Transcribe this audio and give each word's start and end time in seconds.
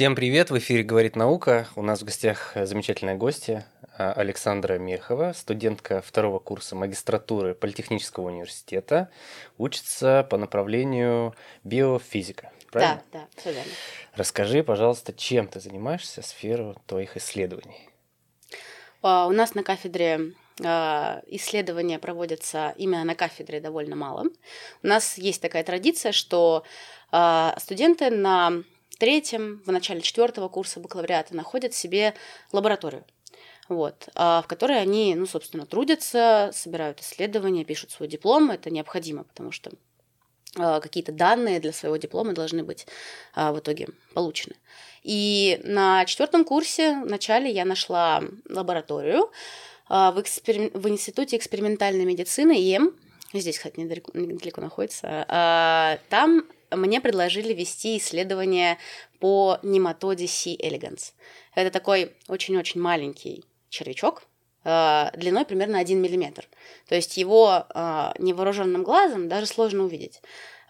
Всем 0.00 0.14
привет! 0.14 0.50
В 0.50 0.56
эфире 0.56 0.82
«Говорит 0.82 1.14
наука». 1.14 1.68
У 1.76 1.82
нас 1.82 2.00
в 2.00 2.06
гостях 2.06 2.52
замечательная 2.54 3.16
гостья 3.16 3.66
а, 3.98 4.14
Александра 4.14 4.78
Мехова, 4.78 5.34
студентка 5.36 6.00
второго 6.00 6.38
курса 6.38 6.74
магистратуры 6.74 7.54
Политехнического 7.54 8.28
университета, 8.28 9.10
учится 9.58 10.26
по 10.30 10.38
направлению 10.38 11.34
биофизика. 11.64 12.50
Правильно? 12.72 13.02
Да, 13.12 13.18
да, 13.18 13.28
все 13.36 13.52
верно. 13.52 13.70
Расскажи, 14.14 14.64
пожалуйста, 14.64 15.12
чем 15.12 15.48
ты 15.48 15.60
занимаешься, 15.60 16.22
сферу 16.22 16.80
твоих 16.86 17.18
исследований. 17.18 17.90
А, 19.02 19.26
у 19.26 19.32
нас 19.32 19.54
на 19.54 19.62
кафедре 19.62 20.32
а, 20.64 21.20
исследования 21.26 21.98
проводятся 21.98 22.72
именно 22.78 23.04
на 23.04 23.14
кафедре 23.14 23.60
довольно 23.60 23.96
мало. 23.96 24.28
У 24.82 24.86
нас 24.86 25.18
есть 25.18 25.42
такая 25.42 25.62
традиция, 25.62 26.12
что 26.12 26.64
студенты 27.58 28.10
на 28.10 28.62
третьем, 29.00 29.62
в 29.66 29.72
начале 29.72 30.00
четвертого 30.00 30.48
курса 30.48 30.78
бакалавриата 30.78 31.34
находят 31.34 31.74
себе 31.74 32.14
лабораторию 32.52 33.04
вот, 33.70 34.08
а 34.16 34.42
в 34.42 34.48
которой 34.48 34.80
они, 34.80 35.14
ну, 35.14 35.26
собственно, 35.26 35.64
трудятся, 35.64 36.50
собирают 36.52 37.00
исследования, 37.00 37.64
пишут 37.64 37.92
свой 37.92 38.08
диплом. 38.08 38.50
Это 38.50 38.68
необходимо, 38.68 39.22
потому 39.22 39.52
что 39.52 39.70
а, 40.56 40.80
какие-то 40.80 41.12
данные 41.12 41.60
для 41.60 41.72
своего 41.72 41.96
диплома 41.96 42.32
должны 42.32 42.64
быть 42.64 42.86
а, 43.32 43.52
в 43.52 43.60
итоге 43.60 43.88
получены. 44.12 44.56
И 45.04 45.60
на 45.62 46.04
четвертом 46.04 46.44
курсе 46.44 47.00
в 47.00 47.06
начале 47.06 47.48
я 47.50 47.64
нашла 47.64 48.22
лабораторию 48.48 49.30
в, 49.88 50.14
экспер... 50.18 50.70
в 50.74 50.88
Институте 50.88 51.36
экспериментальной 51.36 52.04
медицины 52.04 52.52
ИМ. 52.60 52.92
Здесь, 53.32 53.56
кстати, 53.58 53.78
недалеко, 53.78 54.10
недалеко 54.14 54.60
находится. 54.60 55.98
Там 56.08 56.44
мне 56.70 57.00
предложили 57.00 57.52
вести 57.52 57.98
исследование 57.98 58.78
по 59.18 59.58
нематоде 59.62 60.26
C. 60.26 60.56
elegans. 60.56 61.12
Это 61.54 61.70
такой 61.70 62.12
очень-очень 62.28 62.80
маленький 62.80 63.44
червячок, 63.68 64.22
э, 64.64 65.10
длиной 65.14 65.44
примерно 65.44 65.78
1 65.78 66.00
мм. 66.00 66.44
То 66.88 66.94
есть 66.94 67.16
его 67.16 67.66
э, 67.68 68.12
невооруженным 68.18 68.82
глазом 68.82 69.28
даже 69.28 69.46
сложно 69.46 69.84
увидеть. 69.84 70.20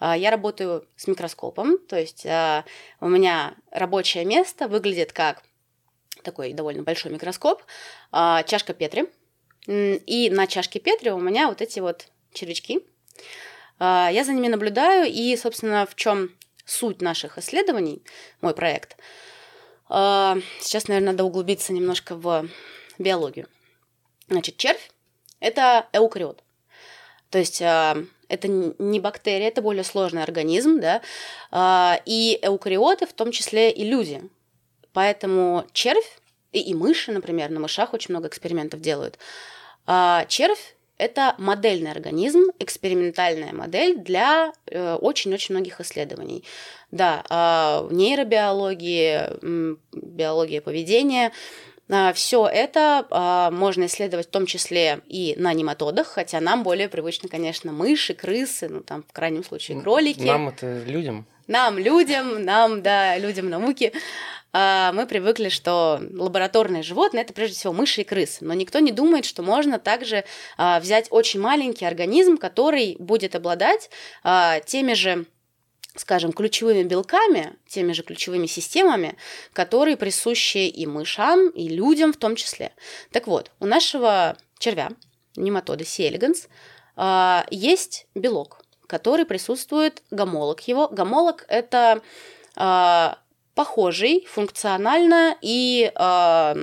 Э, 0.00 0.14
я 0.16 0.30
работаю 0.30 0.86
с 0.96 1.06
микроскопом, 1.06 1.78
то 1.78 1.98
есть 1.98 2.24
у 2.24 3.08
меня 3.08 3.54
рабочее 3.70 4.24
место 4.24 4.68
выглядит 4.68 5.12
как 5.12 5.42
такой 6.22 6.52
довольно 6.52 6.82
большой 6.82 7.10
микроскоп, 7.12 7.62
чашка 8.12 8.74
Петри, 8.74 9.06
и 9.66 10.28
на 10.30 10.46
чашке 10.46 10.80
Петри 10.80 11.10
у 11.10 11.18
меня 11.18 11.48
вот 11.48 11.62
эти 11.62 11.80
вот 11.80 12.08
червячки, 12.34 12.84
я 13.80 14.22
за 14.24 14.32
ними 14.32 14.48
наблюдаю, 14.48 15.10
и, 15.10 15.36
собственно, 15.36 15.86
в 15.86 15.94
чем 15.94 16.30
суть 16.70 17.02
наших 17.02 17.38
исследований, 17.38 18.02
мой 18.40 18.54
проект. 18.54 18.96
А, 19.88 20.38
сейчас, 20.60 20.86
наверное, 20.86 21.12
надо 21.12 21.24
углубиться 21.24 21.72
немножко 21.72 22.14
в 22.14 22.48
биологию. 22.98 23.48
Значит, 24.28 24.56
червь– 24.56 24.90
это 25.40 25.88
эукариот. 25.92 26.44
То 27.30 27.38
есть 27.38 27.60
а, 27.60 27.96
это 28.28 28.46
не 28.48 29.00
бактерия, 29.00 29.48
это 29.48 29.62
более 29.62 29.82
сложный 29.82 30.22
организм, 30.22 30.78
да, 30.80 31.02
и 32.06 32.38
эукариоты, 32.40 33.06
в 33.06 33.12
том 33.12 33.32
числе 33.32 33.72
и 33.72 33.84
люди. 33.84 34.22
Поэтому 34.92 35.66
червь 35.72 36.20
и 36.52 36.72
мыши, 36.74 37.10
например, 37.10 37.50
на 37.50 37.58
мышах 37.58 37.92
очень 37.92 38.12
много 38.12 38.28
экспериментов 38.28 38.80
делают. 38.80 39.18
Червь 40.28 40.76
это 41.00 41.34
модельный 41.38 41.90
организм, 41.90 42.50
экспериментальная 42.58 43.52
модель 43.52 43.96
для 43.98 44.52
э, 44.66 44.94
очень-очень 44.94 45.54
многих 45.54 45.80
исследований. 45.80 46.44
Да, 46.90 47.24
э, 47.30 47.88
нейробиологии, 47.94 49.78
биология 49.92 50.60
поведения, 50.60 51.32
э, 51.88 52.12
все 52.12 52.46
это 52.46 53.06
э, 53.10 53.54
можно 53.54 53.86
исследовать 53.86 54.26
в 54.26 54.30
том 54.30 54.44
числе 54.44 55.00
и 55.06 55.34
на 55.38 55.54
нематодах, 55.54 56.06
хотя 56.08 56.40
нам 56.40 56.62
более 56.62 56.88
привычны, 56.88 57.28
конечно, 57.28 57.72
мыши, 57.72 58.12
крысы, 58.12 58.68
ну 58.68 58.80
там 58.80 59.02
в 59.02 59.12
крайнем 59.12 59.42
случае 59.42 59.80
кролики. 59.80 60.20
Нам 60.20 60.50
это 60.50 60.82
людям. 60.86 61.26
Нам, 61.46 61.78
людям, 61.78 62.44
нам, 62.44 62.82
да, 62.82 63.18
людям 63.18 63.48
науки. 63.48 63.92
А, 64.52 64.92
мы 64.92 65.06
привыкли, 65.06 65.48
что 65.48 66.00
лабораторные 66.12 66.82
животные 66.82 67.22
это 67.22 67.32
прежде 67.32 67.56
всего 67.56 67.72
мыши 67.72 68.00
и 68.00 68.04
крысы, 68.04 68.44
но 68.44 68.52
никто 68.54 68.80
не 68.80 68.90
думает, 68.90 69.24
что 69.24 69.42
можно 69.42 69.78
также 69.78 70.24
а, 70.56 70.80
взять 70.80 71.06
очень 71.10 71.40
маленький 71.40 71.84
организм, 71.84 72.36
который 72.36 72.96
будет 72.98 73.34
обладать 73.36 73.90
а, 74.22 74.60
теми 74.60 74.94
же 74.94 75.26
скажем, 75.96 76.32
ключевыми 76.32 76.84
белками, 76.84 77.54
теми 77.66 77.92
же 77.92 78.04
ключевыми 78.04 78.46
системами, 78.46 79.16
которые 79.52 79.96
присущи 79.96 80.68
и 80.68 80.86
мышам, 80.86 81.48
и 81.50 81.68
людям 81.68 82.12
в 82.12 82.16
том 82.16 82.36
числе. 82.36 82.72
Так 83.10 83.26
вот, 83.26 83.50
у 83.58 83.66
нашего 83.66 84.36
червя, 84.60 84.90
нематода 85.34 85.82
elegans, 85.82 86.48
есть 87.50 88.06
белок, 88.14 88.59
который 88.90 89.24
присутствует, 89.24 90.02
гомолог 90.10 90.60
его. 90.62 90.88
Гомолог– 90.88 91.46
это 91.48 92.02
похожий 93.54 94.26
функционально 94.26 95.36
и 95.40 95.92
э, 95.94 96.54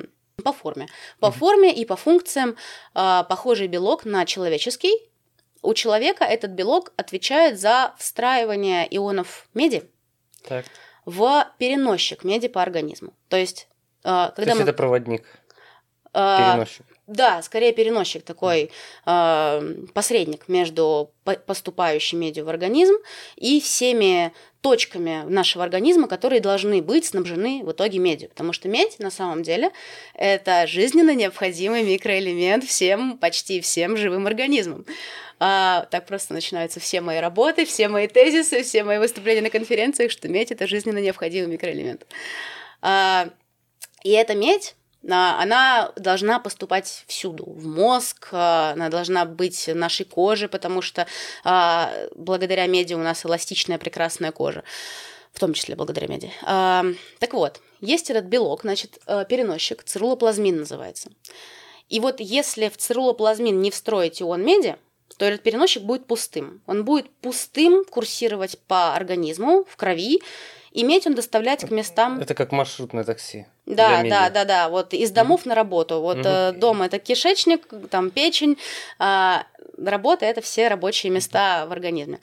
по 0.44 0.52
форме. 0.52 0.88
По 1.20 1.32
форме 1.32 1.72
и 1.72 1.86
по 1.86 1.96
функциям 1.96 2.56
э, 2.96 3.24
похожий 3.30 3.68
белок 3.68 4.06
на 4.06 4.26
человеческий. 4.26 4.94
У 5.62 5.74
человека 5.74 6.24
этот 6.24 6.52
белок 6.52 6.94
отвечает 6.98 7.60
за 7.60 7.94
встраивание 7.98 8.88
ионов 8.90 9.48
меди 9.54 9.90
так. 10.48 10.66
в 11.06 11.46
переносчик 11.58 12.24
меди 12.24 12.48
по 12.48 12.62
организму. 12.62 13.14
То 13.30 13.38
есть, 13.38 13.68
э, 14.04 14.10
когда 14.10 14.32
То 14.36 14.42
есть 14.42 14.58
мы... 14.58 14.64
это 14.64 14.74
проводник, 14.74 15.26
переносчик. 16.14 16.86
Да, 17.08 17.42
скорее 17.42 17.72
переносчик 17.72 18.22
такой 18.24 18.70
э, 19.06 19.76
посредник 19.94 20.50
между 20.50 21.10
поступающей 21.46 22.18
медью 22.18 22.44
в 22.44 22.50
организм 22.50 22.96
и 23.38 23.62
всеми 23.62 24.34
точками 24.60 25.24
нашего 25.26 25.64
организма, 25.64 26.10
которые 26.10 26.42
должны 26.42 26.82
быть 26.82 27.06
снабжены 27.06 27.64
в 27.64 27.72
итоге 27.72 28.00
медью. 28.00 28.28
Потому 28.28 28.52
что 28.52 28.68
медь 28.68 29.00
на 29.00 29.10
самом 29.10 29.44
деле 29.44 29.72
это 30.16 30.68
жизненно 30.68 31.16
необходимый 31.16 31.84
микроэлемент 31.84 32.66
всем, 32.66 33.18
почти 33.18 33.62
всем 33.62 33.96
живым 33.96 34.28
организмам. 34.28 34.86
А, 35.40 35.88
так 35.92 36.08
просто 36.08 36.34
начинаются 36.34 36.82
все 36.82 37.00
мои 37.00 37.20
работы, 37.20 37.66
все 37.66 37.88
мои 37.88 38.08
тезисы, 38.08 38.64
все 38.64 38.84
мои 38.84 38.98
выступления 38.98 39.44
на 39.44 39.50
конференциях, 39.50 40.12
что 40.12 40.28
медь 40.28 40.52
это 40.52 40.68
жизненно 40.68 40.98
необходимый 40.98 41.48
микроэлемент. 41.54 42.06
А, 42.82 43.30
и 44.04 44.12
эта 44.12 44.36
медь 44.36 44.76
она 45.06 45.92
должна 45.96 46.40
поступать 46.40 47.06
всюду, 47.08 47.46
в 47.46 47.66
мозг, 47.66 48.30
а, 48.32 48.72
она 48.72 48.90
должна 48.90 49.26
быть 49.26 49.70
нашей 49.74 50.06
коже, 50.06 50.48
потому 50.48 50.82
что 50.82 51.08
а, 51.44 51.92
благодаря 52.16 52.68
меди 52.68 52.94
у 52.94 53.00
нас 53.00 53.26
эластичная 53.26 53.78
прекрасная 53.78 54.32
кожа, 54.32 54.64
в 55.32 55.40
том 55.40 55.54
числе 55.54 55.76
благодаря 55.76 56.08
меди. 56.08 56.32
А, 56.44 56.86
так 57.20 57.34
вот, 57.34 57.62
есть 57.80 58.10
этот 58.10 58.26
белок, 58.26 58.62
значит, 58.62 59.00
переносчик, 59.30 59.84
цирулоплазмин 59.84 60.60
называется. 60.60 61.10
И 61.90 62.00
вот 62.00 62.20
если 62.20 62.70
в 62.70 62.78
цирулоплазмин 62.78 63.62
не 63.62 63.72
встроить 63.72 64.22
ион 64.22 64.44
меди, 64.44 64.78
то 65.18 65.26
этот 65.26 65.42
переносчик 65.42 65.84
будет 65.84 66.06
пустым. 66.06 66.62
Он 66.68 66.86
будет 66.86 67.10
пустым 67.22 67.86
курсировать 67.86 68.60
по 68.68 68.94
организму, 68.94 69.66
в 69.68 69.76
крови, 69.76 70.22
иметь 70.82 71.08
он 71.08 71.16
доставлять 71.16 71.66
к 71.66 71.72
местам. 71.72 72.20
Это 72.20 72.36
как 72.36 72.52
маршрутное 72.52 73.04
такси. 73.04 73.48
Да, 73.66 74.04
да, 74.04 74.30
да, 74.30 74.46
да. 74.46 74.70
Вот 74.70 74.94
из 74.94 75.12
домов 75.12 75.46
mm 75.46 75.50
на 75.50 75.56
работу. 75.56 76.02
Вот 76.02 76.18
mm 76.18 76.52
дом 76.54 76.84
это 76.84 77.00
кишечник, 77.00 77.68
там 77.90 78.12
печень, 78.12 78.58
а, 79.00 79.46
работа 79.78 80.26
это 80.26 80.42
все 80.42 80.68
рабочие 80.68 81.12
места 81.12 81.66
в 81.68 81.72
организме. 81.72 82.20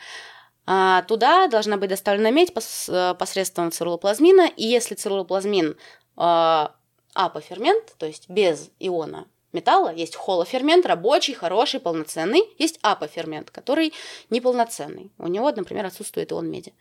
А, 0.67 1.03
туда 1.03 1.49
должна 1.49 1.77
быть 1.77 1.91
доставлена 1.91 2.31
медь 2.31 2.55
пос, 2.55 2.89
э, 2.89 3.15
посредством 3.19 3.71
цирулоплазмина, 3.71 4.49
и 4.57 4.65
если 4.65 4.95
цирулоплазмин 4.95 5.77
а, 6.17 6.75
апофермент, 7.13 7.95
то 7.99 8.07
есть 8.07 8.31
без 8.31 8.71
иона 8.79 9.27
металла, 9.53 9.93
есть 9.93 10.17
холофермент, 10.17 10.87
рабочий, 10.87 11.35
хороший, 11.35 11.81
полноценный, 11.81 12.43
есть 12.59 12.79
апофермент, 12.83 13.51
который 13.51 13.93
неполноценный. 14.31 15.11
У 15.19 15.27
него, 15.27 15.51
например, 15.51 15.87
отсутствует 15.87 16.33
ион 16.33 16.51
меди 16.51 16.73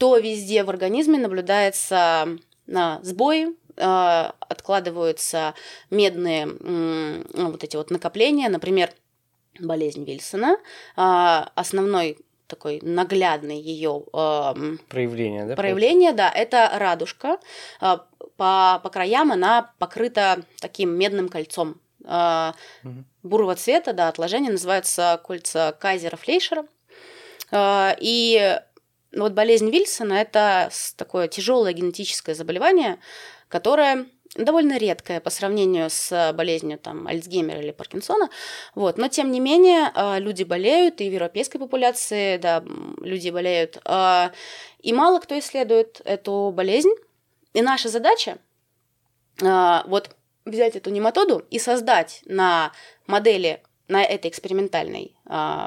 то 0.00 0.16
везде 0.16 0.64
в 0.64 0.70
организме 0.70 1.18
наблюдается 1.18 2.38
на 2.66 3.00
сбои, 3.02 3.48
э, 3.76 4.30
откладываются 4.40 5.54
медные 5.90 6.46
вот 7.34 7.62
эти 7.62 7.76
вот 7.76 7.90
накопления, 7.90 8.48
например, 8.48 8.92
болезнь 9.58 10.04
Вильсона, 10.04 10.56
э, 10.56 11.42
основной 11.54 12.16
такой 12.46 12.80
наглядный 12.80 13.60
ее 13.60 14.02
проявление, 14.88 15.44
да? 15.44 15.54
Проявление, 15.54 16.12
да, 16.12 16.30
это 16.30 16.70
радужка. 16.74 17.38
По, 17.78 18.80
по 18.82 18.90
краям 18.90 19.32
она 19.32 19.74
покрыта 19.78 20.42
таким 20.62 20.90
медным 20.92 21.28
кольцом 21.28 21.78
угу. 22.02 23.04
бурого 23.22 23.54
цвета, 23.54 23.92
да, 23.92 24.08
отложения 24.08 24.50
называются 24.50 25.20
кольца 25.22 25.76
Кайзера 25.78 26.16
Флейшера. 26.16 26.64
И 27.52 28.60
вот 29.12 29.32
болезнь 29.32 29.70
Вильсона– 29.70 30.14
это 30.20 30.70
такое 30.96 31.28
тяжелое 31.28 31.72
генетическое 31.72 32.34
заболевание, 32.34 32.98
которое 33.48 34.06
довольно 34.36 34.78
редкое 34.78 35.20
по 35.20 35.30
сравнению 35.30 35.90
с 35.90 36.32
болезнью 36.34 36.78
там, 36.78 37.06
Альцгеймера 37.06 37.60
или 37.60 37.72
Паркинсона. 37.72 38.30
Вот. 38.74 38.98
Но, 38.98 39.08
тем 39.08 39.32
не 39.32 39.40
менее, 39.40 39.90
а, 39.94 40.18
люди 40.18 40.44
болеют, 40.44 41.00
и 41.00 41.10
в 41.10 41.12
европейской 41.12 41.58
популяции 41.58 42.36
да, 42.36 42.62
люди 43.00 43.30
болеют. 43.30 43.78
А, 43.84 44.32
и 44.80 44.92
мало 44.92 45.18
кто 45.18 45.38
исследует 45.38 46.00
эту 46.04 46.52
болезнь. 46.54 46.92
И 47.52 47.62
наша 47.62 47.88
задача 47.88 48.38
а, 49.42 49.84
вот 49.86 50.10
взять 50.44 50.76
эту 50.76 50.90
нематоду 50.90 51.44
и 51.50 51.58
создать 51.58 52.22
на 52.24 52.72
модели 53.06 53.62
на 53.90 54.04
этой 54.04 54.30
экспериментальной... 54.30 55.14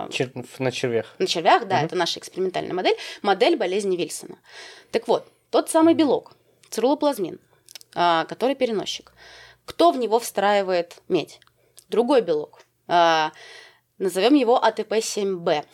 Чер... 0.09 0.31
На 0.59 0.71
червях. 0.71 1.13
На 1.19 1.27
червях, 1.27 1.67
да, 1.67 1.77
угу. 1.77 1.85
это 1.85 1.95
наша 1.95 2.19
экспериментальная 2.19 2.73
модель, 2.73 2.95
модель 3.21 3.57
болезни 3.57 3.95
Вильсона. 3.95 4.37
Так 4.91 5.07
вот, 5.07 5.27
тот 5.49 5.69
самый 5.69 5.93
белок, 5.93 6.31
церулоплазмин, 6.69 7.39
а, 7.93 8.25
который 8.25 8.55
переносчик. 8.55 9.13
Кто 9.65 9.91
в 9.91 9.97
него 9.97 10.19
встраивает 10.19 10.97
медь? 11.09 11.39
Другой 11.89 12.21
белок. 12.21 12.61
А, 12.87 13.31
назовем 13.97 14.33
его 14.33 14.57
АТП-7Б. 14.57 15.65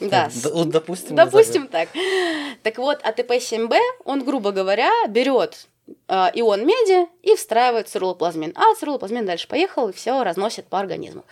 Да, 0.00 0.30
допустим. 0.66 1.14
Допустим 1.14 1.68
так. 1.68 1.90
Так 2.62 2.78
вот, 2.78 3.02
АТП-7Б, 3.02 3.78
он, 4.04 4.24
грубо 4.24 4.52
говоря, 4.52 4.90
берет 5.08 5.66
а, 5.66 5.73
ион 6.08 6.66
меди 6.66 7.08
и 7.22 7.34
встраивает 7.36 7.88
цирулоплазмин. 7.88 8.52
А 8.56 8.74
цирулоплазмин 8.74 9.26
дальше 9.26 9.48
поехал 9.48 9.88
и 9.88 9.92
все 9.92 10.22
разносит 10.22 10.66
по 10.66 10.78
организму. 10.78 11.24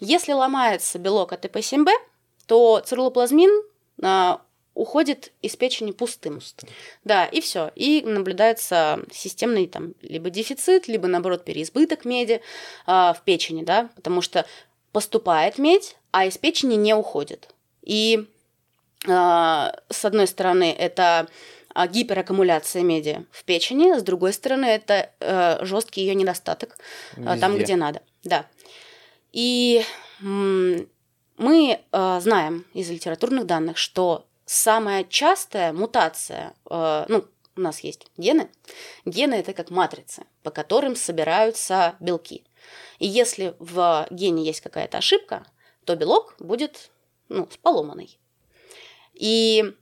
Если 0.00 0.32
ломается 0.32 0.98
белок 0.98 1.32
АТП-7Б, 1.32 1.90
то 2.46 2.80
цирулоплазмин 2.84 3.50
уходит 4.76 5.32
из 5.42 5.56
печени 5.56 5.90
пустым. 5.90 6.34
пустым. 6.34 6.68
Да, 7.02 7.24
и 7.24 7.40
все. 7.40 7.72
И 7.74 8.02
наблюдается 8.02 9.00
системный 9.10 9.66
там 9.66 9.94
либо 10.02 10.30
дефицит, 10.30 10.86
либо 10.86 11.08
наоборот 11.08 11.44
переизбыток 11.44 12.04
меди 12.04 12.42
э, 12.86 12.90
в 12.90 13.16
печени, 13.24 13.64
да, 13.64 13.88
потому 13.96 14.20
что 14.20 14.46
поступает 14.92 15.58
медь, 15.58 15.96
а 16.10 16.26
из 16.26 16.36
печени 16.36 16.74
не 16.74 16.94
уходит. 16.94 17.48
И 17.82 18.26
э, 19.06 19.08
с 19.08 20.04
одной 20.04 20.26
стороны 20.26 20.74
это 20.78 21.26
гипераккумуляция 21.86 22.82
меди 22.82 23.26
в 23.30 23.44
печени, 23.44 23.98
с 23.98 24.02
другой 24.02 24.32
стороны 24.32 24.66
это 24.66 25.10
э, 25.20 25.64
жесткий 25.64 26.00
ее 26.00 26.14
недостаток 26.14 26.78
э, 27.16 27.36
там, 27.38 27.58
где 27.58 27.76
надо. 27.76 28.02
Да. 28.24 28.46
И 29.32 29.84
мы 30.20 30.88
э, 31.92 32.20
знаем 32.20 32.64
из 32.72 32.90
литературных 32.90 33.46
данных, 33.46 33.76
что 33.76 34.26
самая 34.46 35.04
частая 35.04 35.72
мутация, 35.72 36.54
э, 36.70 37.04
ну, 37.08 37.24
у 37.56 37.60
нас 37.60 37.80
есть 37.80 38.06
гены. 38.16 38.48
Гены 39.04 39.34
это 39.34 39.52
как 39.52 39.70
матрицы, 39.70 40.24
по 40.42 40.50
которым 40.50 40.96
собираются 40.96 41.96
белки. 42.00 42.44
И 42.98 43.06
если 43.06 43.54
в 43.58 44.06
гене 44.10 44.44
есть 44.44 44.60
какая-то 44.60 44.98
ошибка, 44.98 45.46
то 45.84 45.96
белок 45.96 46.34
будет 46.38 46.90
ну, 47.28 47.48
поломанный. 47.62 48.18
И 49.14 49.74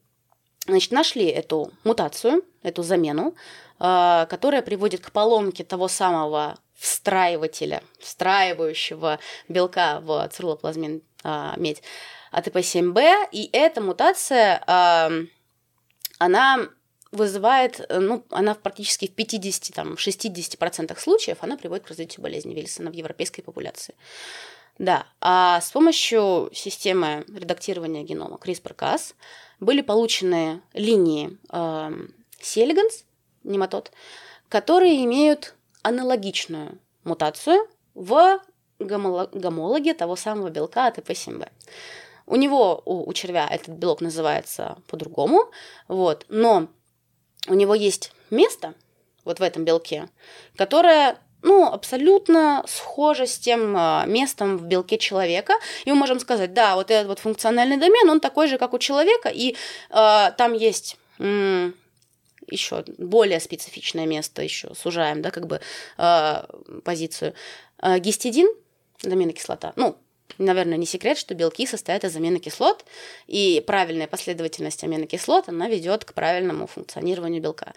значит, 0.66 0.92
нашли 0.92 1.26
эту 1.26 1.70
мутацию, 1.84 2.44
эту 2.62 2.82
замену, 2.82 3.34
э, 3.80 4.26
которая 4.28 4.62
приводит 4.62 5.00
к 5.00 5.10
поломке 5.12 5.64
того 5.64 5.88
самого 5.88 6.58
встраивателя, 6.74 7.82
встраивающего 7.98 9.18
белка 9.48 10.00
в 10.00 10.28
цирулоплазмин 10.32 11.02
э, 11.22 11.52
медь. 11.56 11.82
АТП-7Б, 12.32 13.28
и 13.30 13.48
эта 13.52 13.80
мутация, 13.80 14.60
она 16.18 16.68
вызывает, 17.12 17.80
ну, 17.88 18.24
она 18.30 18.54
практически 18.54 19.06
в 19.06 19.14
50, 19.14 19.74
там, 19.74 19.94
60% 19.94 20.98
случаев 20.98 21.38
она 21.42 21.56
приводит 21.56 21.84
к 21.84 21.88
развитию 21.88 22.22
болезни 22.22 22.54
Вильсона 22.54 22.90
в 22.90 22.94
европейской 22.94 23.42
популяции. 23.42 23.94
Да, 24.78 25.06
а 25.20 25.60
с 25.60 25.70
помощью 25.70 26.50
системы 26.52 27.24
редактирования 27.28 28.02
генома 28.02 28.38
CRISPR-Cas 28.42 29.14
были 29.60 29.82
получены 29.82 30.62
линии 30.72 31.38
э, 31.50 31.92
Селиганс, 32.40 33.04
нематод, 33.44 33.92
которые 34.48 35.04
имеют 35.04 35.54
аналогичную 35.82 36.78
мутацию 37.04 37.68
в 37.94 38.40
гомологе 38.80 39.94
того 39.94 40.16
самого 40.16 40.50
белка 40.50 40.88
АТП-7Б. 40.88 41.48
У 42.26 42.36
него, 42.36 42.82
у, 42.84 43.08
у 43.08 43.12
червя, 43.12 43.46
этот 43.48 43.76
белок 43.76 44.00
называется 44.00 44.78
по-другому, 44.88 45.50
вот, 45.88 46.24
но 46.28 46.68
у 47.46 47.54
него 47.54 47.74
есть 47.74 48.12
место 48.30 48.74
вот 49.24 49.38
в 49.38 49.42
этом 49.42 49.64
белке, 49.64 50.08
которое 50.56 51.18
ну, 51.44 51.66
абсолютно 51.66 52.64
схоже 52.66 53.26
с 53.26 53.38
тем 53.38 53.76
э, 53.76 54.04
местом 54.06 54.56
в 54.56 54.64
белке 54.64 54.98
человека. 54.98 55.52
И 55.84 55.90
мы 55.90 55.96
можем 55.96 56.18
сказать, 56.18 56.54
да, 56.54 56.74
вот 56.74 56.90
этот 56.90 57.06
вот 57.06 57.18
функциональный 57.18 57.76
домен, 57.76 58.10
он 58.10 58.20
такой 58.20 58.48
же, 58.48 58.58
как 58.58 58.72
у 58.72 58.78
человека, 58.78 59.28
и 59.28 59.54
э, 59.90 60.30
там 60.36 60.54
есть 60.54 60.96
еще 62.50 62.84
более 62.98 63.40
специфичное 63.40 64.06
место, 64.06 64.42
еще 64.42 64.74
сужаем, 64.74 65.22
да, 65.22 65.30
как 65.30 65.46
бы 65.46 65.60
э, 65.98 66.44
позицию. 66.82 67.34
Э, 67.82 67.98
гистидин, 67.98 68.48
аминокислота, 69.04 69.74
ну, 69.76 69.96
наверное, 70.38 70.78
не 70.78 70.86
секрет, 70.86 71.18
что 71.18 71.34
белки 71.34 71.66
состоят 71.66 72.04
из 72.04 72.16
аминокислот, 72.16 72.84
и 73.26 73.62
правильная 73.66 74.06
последовательность 74.06 74.82
аминокислот, 74.82 75.48
она 75.48 75.68
ведет 75.68 76.04
к 76.04 76.14
правильному 76.14 76.66
функционированию 76.66 77.42
белка. 77.42 77.74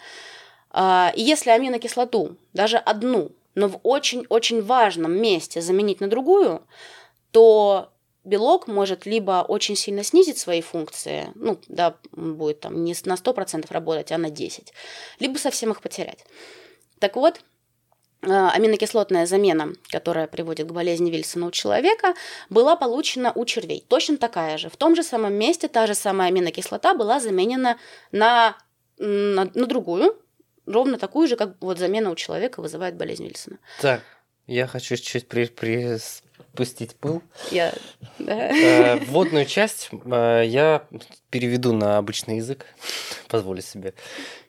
А, 0.72 1.12
и 1.16 1.22
если 1.22 1.50
аминокислоту, 1.50 2.38
даже 2.54 2.78
одну, 2.78 3.32
но 3.58 3.68
в 3.68 3.80
очень-очень 3.84 4.62
важном 4.62 5.14
месте 5.14 5.62
заменить 5.62 6.00
на 6.00 6.08
другую, 6.08 6.62
то 7.32 7.92
белок 8.24 8.68
может 8.68 9.06
либо 9.06 9.46
очень 9.48 9.76
сильно 9.76 10.04
снизить 10.04 10.38
свои 10.38 10.62
функции, 10.62 11.32
ну, 11.36 11.60
да, 11.68 11.98
будет 12.12 12.62
там 12.62 12.84
не 12.84 12.96
на 13.06 13.14
100% 13.16 13.66
работать, 13.72 14.12
а 14.12 14.18
на 14.18 14.28
10%, 14.28 14.70
либо 15.20 15.38
совсем 15.38 15.72
их 15.72 15.82
потерять. 15.82 16.26
Так 17.00 17.16
вот, 17.16 17.42
Э, 18.24 18.50
аминокислотная 18.50 19.28
замена, 19.28 19.74
которая 19.90 20.28
приводит 20.28 20.68
к 20.68 20.72
болезни 20.72 21.12
Вильсона 21.12 21.48
у 21.48 21.52
человека, 21.52 22.16
была 22.50 22.76
получена 22.76 23.32
у 23.36 23.46
червей. 23.46 23.86
Точно 23.88 24.18
такая 24.18 24.58
же. 24.58 24.70
В 24.70 24.76
том 24.76 24.96
же 24.96 25.04
самом 25.04 25.34
месте 25.34 25.68
та 25.68 25.86
же 25.86 25.94
самая 25.94 26.30
аминокислота 26.30 26.96
была 26.96 27.20
заменена 27.20 27.78
на, 28.12 28.58
на, 28.98 29.50
на 29.54 29.66
другую, 29.68 30.20
ровно 30.68 30.98
такую 30.98 31.28
же, 31.28 31.36
как 31.36 31.56
вот 31.62 31.80
замена 31.80 32.12
у 32.12 32.16
человека 32.16 32.62
вызывает 32.62 32.96
болезнь 32.96 33.26
Вильсона. 33.26 33.58
Так, 33.82 34.02
я 34.46 34.68
хочу 34.68 34.96
чуть-чуть 34.96 35.28
при, 35.28 35.46
при, 35.46 35.98
пустить 36.54 36.96
пыл. 36.96 37.22
Я. 37.52 37.74
Э, 38.20 38.98
вводную 39.06 39.46
часть 39.46 39.90
э, 39.92 40.44
я 40.46 40.86
переведу 41.30 41.74
на 41.74 41.98
обычный 41.98 42.38
язык, 42.38 42.66
позволю 43.28 43.62
себе. 43.62 43.94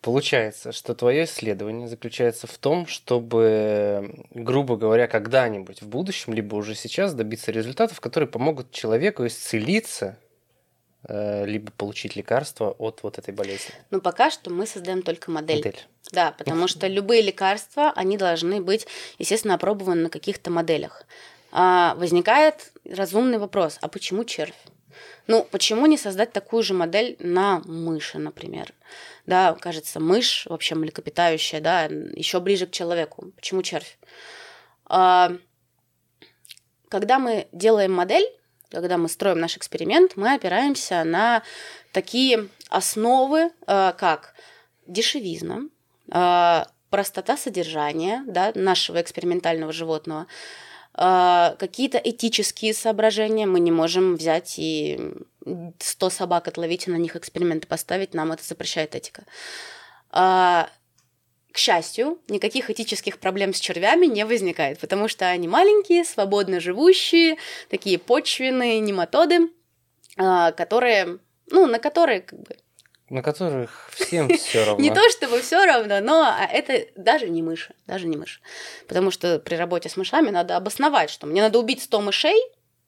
Получается, 0.00 0.72
что 0.72 0.94
твое 0.94 1.24
исследование 1.24 1.88
заключается 1.88 2.46
в 2.46 2.56
том, 2.58 2.86
чтобы, 2.86 4.24
грубо 4.30 4.76
говоря, 4.76 5.06
когда-нибудь 5.06 5.82
в 5.82 5.88
будущем, 5.88 6.32
либо 6.32 6.54
уже 6.56 6.74
сейчас 6.74 7.14
добиться 7.14 7.52
результатов, 7.52 8.00
которые 8.00 8.28
помогут 8.28 8.70
человеку 8.70 9.26
исцелиться 9.26 10.16
либо 11.06 11.70
получить 11.72 12.16
лекарство 12.16 12.70
от 12.78 13.02
вот 13.02 13.18
этой 13.18 13.32
болезни? 13.32 13.72
Ну, 13.90 14.00
пока 14.00 14.30
что 14.30 14.50
мы 14.50 14.66
создаем 14.66 15.02
только 15.02 15.30
модель. 15.30 15.58
Модель. 15.58 15.86
Да, 16.12 16.32
потому 16.32 16.68
что 16.68 16.86
любые 16.86 17.22
лекарства, 17.22 17.92
они 17.94 18.16
должны 18.16 18.60
быть, 18.60 18.86
естественно, 19.18 19.54
опробованы 19.54 20.02
на 20.02 20.10
каких-то 20.10 20.50
моделях. 20.50 21.04
А, 21.52 21.94
возникает 21.96 22.72
разумный 22.84 23.38
вопрос, 23.38 23.78
а 23.80 23.88
почему 23.88 24.24
червь? 24.24 24.56
Ну, 25.26 25.46
почему 25.50 25.86
не 25.86 25.98
создать 25.98 26.32
такую 26.32 26.62
же 26.62 26.74
модель 26.74 27.16
на 27.20 27.60
мыши, 27.64 28.18
например? 28.18 28.72
Да, 29.26 29.54
кажется, 29.54 30.00
мышь, 30.00 30.46
вообще 30.46 30.74
млекопитающая, 30.74 31.60
да, 31.60 31.84
еще 31.84 32.40
ближе 32.40 32.66
к 32.66 32.70
человеку. 32.70 33.30
Почему 33.36 33.62
червь? 33.62 33.98
А, 34.86 35.32
когда 36.88 37.18
мы 37.18 37.48
делаем 37.52 37.92
модель, 37.92 38.26
когда 38.70 38.98
мы 38.98 39.08
строим 39.08 39.40
наш 39.40 39.56
эксперимент, 39.56 40.16
мы 40.16 40.34
опираемся 40.34 41.04
на 41.04 41.42
такие 41.92 42.48
основы, 42.68 43.50
э, 43.66 43.92
как 43.96 44.34
дешевизна, 44.86 45.62
э, 46.12 46.64
простота 46.90 47.36
содержания 47.36 48.24
да, 48.26 48.52
нашего 48.54 49.00
экспериментального 49.00 49.72
животного, 49.72 50.26
э, 50.94 51.54
какие-то 51.58 51.98
этические 51.98 52.74
соображения. 52.74 53.46
Мы 53.46 53.60
не 53.60 53.70
можем 53.70 54.16
взять 54.16 54.58
и 54.58 55.12
100 55.78 56.10
собак 56.10 56.48
отловить 56.48 56.86
и 56.86 56.90
на 56.90 56.96
них 56.96 57.16
эксперименты 57.16 57.66
поставить, 57.66 58.14
нам 58.14 58.32
это 58.32 58.44
запрещает 58.44 58.94
этика. 58.94 59.24
К 61.58 61.60
счастью, 61.60 62.20
никаких 62.28 62.70
этических 62.70 63.18
проблем 63.18 63.52
с 63.52 63.58
червями 63.58 64.06
не 64.06 64.24
возникает, 64.24 64.78
потому 64.78 65.08
что 65.08 65.26
они 65.26 65.48
маленькие, 65.48 66.04
свободно 66.04 66.60
живущие, 66.60 67.36
такие 67.68 67.98
почвенные 67.98 68.78
нематоды, 68.78 69.50
а, 70.16 70.52
которые, 70.52 71.18
ну, 71.50 71.66
на 71.66 71.80
которые 71.80 72.20
как 72.20 72.38
бы 72.38 72.56
на 73.10 73.22
которых 73.22 73.90
всем 73.92 74.28
все 74.36 74.66
равно. 74.66 74.80
Не 74.80 74.94
то 74.94 75.00
чтобы 75.10 75.40
все 75.40 75.64
равно, 75.64 75.98
но 76.00 76.32
это 76.52 76.86
даже 76.94 77.28
не 77.28 77.42
мыши, 77.42 77.74
даже 77.88 78.06
не 78.06 78.16
мыши. 78.16 78.38
Потому 78.86 79.10
что 79.10 79.40
при 79.40 79.56
работе 79.56 79.88
с 79.88 79.96
мышами 79.96 80.30
надо 80.30 80.56
обосновать, 80.56 81.10
что 81.10 81.26
мне 81.26 81.42
надо 81.42 81.58
убить 81.58 81.82
100 81.82 82.00
мышей, 82.02 82.40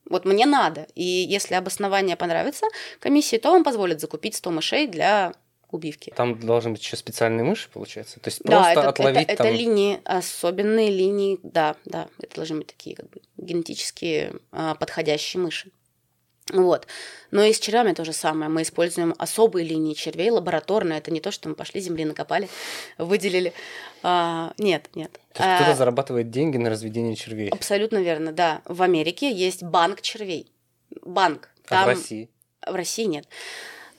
вот 0.08 0.24
мне 0.24 0.46
надо. 0.46 0.86
И 0.94 1.02
если 1.02 1.54
обоснование 1.54 2.14
понравится 2.14 2.66
комиссии, 3.00 3.36
то 3.36 3.50
вам 3.50 3.64
позволят 3.64 4.00
закупить 4.00 4.36
100 4.36 4.50
мышей 4.52 4.86
для 4.86 5.32
убивки. 5.74 6.12
Там 6.16 6.38
должны 6.40 6.70
быть 6.72 6.82
еще 6.82 6.96
специальные 6.96 7.44
мыши, 7.44 7.68
получается? 7.70 8.20
То 8.20 8.28
есть 8.28 8.42
Да, 8.44 8.56
просто 8.62 8.80
это, 8.80 8.88
отловить 8.88 9.28
это, 9.28 9.36
там... 9.36 9.46
это 9.46 9.56
линии, 9.56 10.00
особенные 10.04 10.90
линии, 10.90 11.38
да, 11.42 11.76
да, 11.84 12.08
это 12.20 12.36
должны 12.36 12.58
быть 12.58 12.66
такие 12.68 12.96
как 12.96 13.08
бы 13.10 13.20
генетически 13.36 14.32
а, 14.52 14.74
подходящие 14.74 15.42
мыши. 15.42 15.70
Вот. 16.52 16.88
Но 17.30 17.44
и 17.44 17.52
с 17.52 17.60
червями 17.60 17.92
то 17.92 18.04
же 18.04 18.12
самое. 18.12 18.50
Мы 18.50 18.62
используем 18.62 19.14
особые 19.18 19.64
линии 19.64 19.94
червей, 19.94 20.30
лабораторные. 20.30 20.98
Это 20.98 21.12
не 21.12 21.20
то, 21.20 21.30
что 21.30 21.48
мы 21.48 21.54
пошли, 21.54 21.80
земли 21.80 22.04
накопали, 22.04 22.48
выделили. 22.98 23.52
А, 24.02 24.52
нет, 24.58 24.88
нет. 24.96 25.12
То 25.32 25.44
есть 25.44 25.56
кто-то 25.56 25.70
А, 25.70 25.74
зарабатывает 25.76 26.30
деньги 26.30 26.56
на 26.56 26.68
разведение 26.70 27.14
червей. 27.14 27.50
абсолютно 27.50 27.98
верно, 27.98 28.32
да. 28.32 28.62
В 28.64 28.82
Америке 28.82 29.30
есть 29.32 29.62
банк 29.62 30.00
червей. 30.00 30.50
Банк. 31.02 31.50
А 31.66 31.66
в 31.66 31.68
Там- 31.68 31.88
России? 31.90 32.28
в 32.66 32.74
России 32.74 33.04
нет. 33.04 33.28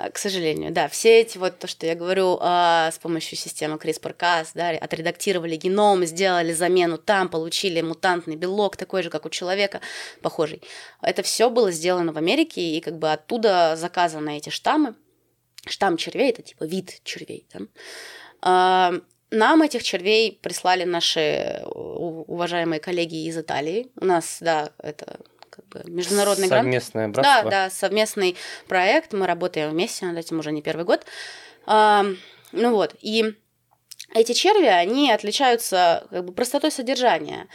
А, 0.01 0.09
К 0.09 0.17
сожалению, 0.17 0.71
да. 0.71 0.87
Все 0.87 1.21
эти 1.21 1.37
вот 1.37 1.59
то, 1.59 1.67
что 1.67 1.85
я 1.85 1.95
говорю, 1.95 2.37
а, 2.41 2.89
с 2.91 2.97
помощью 2.97 3.37
системы 3.37 3.75
CRISPR-Cas, 3.75 4.49
да, 4.55 4.69
отредактировали 4.69 5.55
геном, 5.55 6.05
сделали 6.05 6.53
замену 6.53 6.97
там, 6.97 7.29
получили 7.29 7.81
мутантный 7.81 8.35
белок, 8.35 8.77
такой 8.77 9.03
же, 9.03 9.09
как 9.09 9.25
у 9.25 9.29
человека, 9.29 9.81
похожий. 10.21 10.61
Это 11.01 11.21
все 11.21 11.49
было 11.49 11.71
сделано 11.71 12.13
в 12.13 12.17
Америке, 12.17 12.61
и 12.61 12.81
как 12.81 12.97
бы 12.97 13.11
оттуда 13.11 13.75
заказаны 13.75 14.37
эти 14.37 14.49
штаммы. 14.49 14.95
Штамм 15.67 15.97
червей 15.97 16.31
это 16.31 16.41
типа 16.41 16.63
вид 16.63 17.01
червей. 17.03 17.45
да. 17.53 17.59
А, 18.41 18.93
Нам 19.29 19.61
этих 19.61 19.83
червей 19.83 20.39
прислали 20.41 20.83
наши 20.83 21.61
уважаемые 21.65 22.79
коллеги 22.79 23.27
из 23.27 23.37
Италии. 23.37 23.91
У 23.99 24.05
нас, 24.05 24.37
да, 24.41 24.71
это 24.79 25.19
международный 25.85 26.47
грант. 26.47 26.63
Совместное 26.63 27.07
Да, 27.07 27.21
братство? 27.21 27.51
да, 27.51 27.69
совместный 27.69 28.37
проект, 28.67 29.13
мы 29.13 29.27
работаем 29.27 29.69
вместе 29.69 30.05
над 30.05 30.17
этим 30.17 30.39
уже 30.39 30.51
не 30.51 30.61
первый 30.61 30.85
год. 30.85 31.05
А, 31.65 32.05
ну 32.51 32.71
вот, 32.71 32.95
и 33.01 33.35
эти 34.13 34.33
черви, 34.33 34.65
они 34.65 35.11
отличаются 35.11 36.07
как 36.09 36.25
бы 36.25 36.33
простотой 36.33 36.71
содержания. 36.71 37.47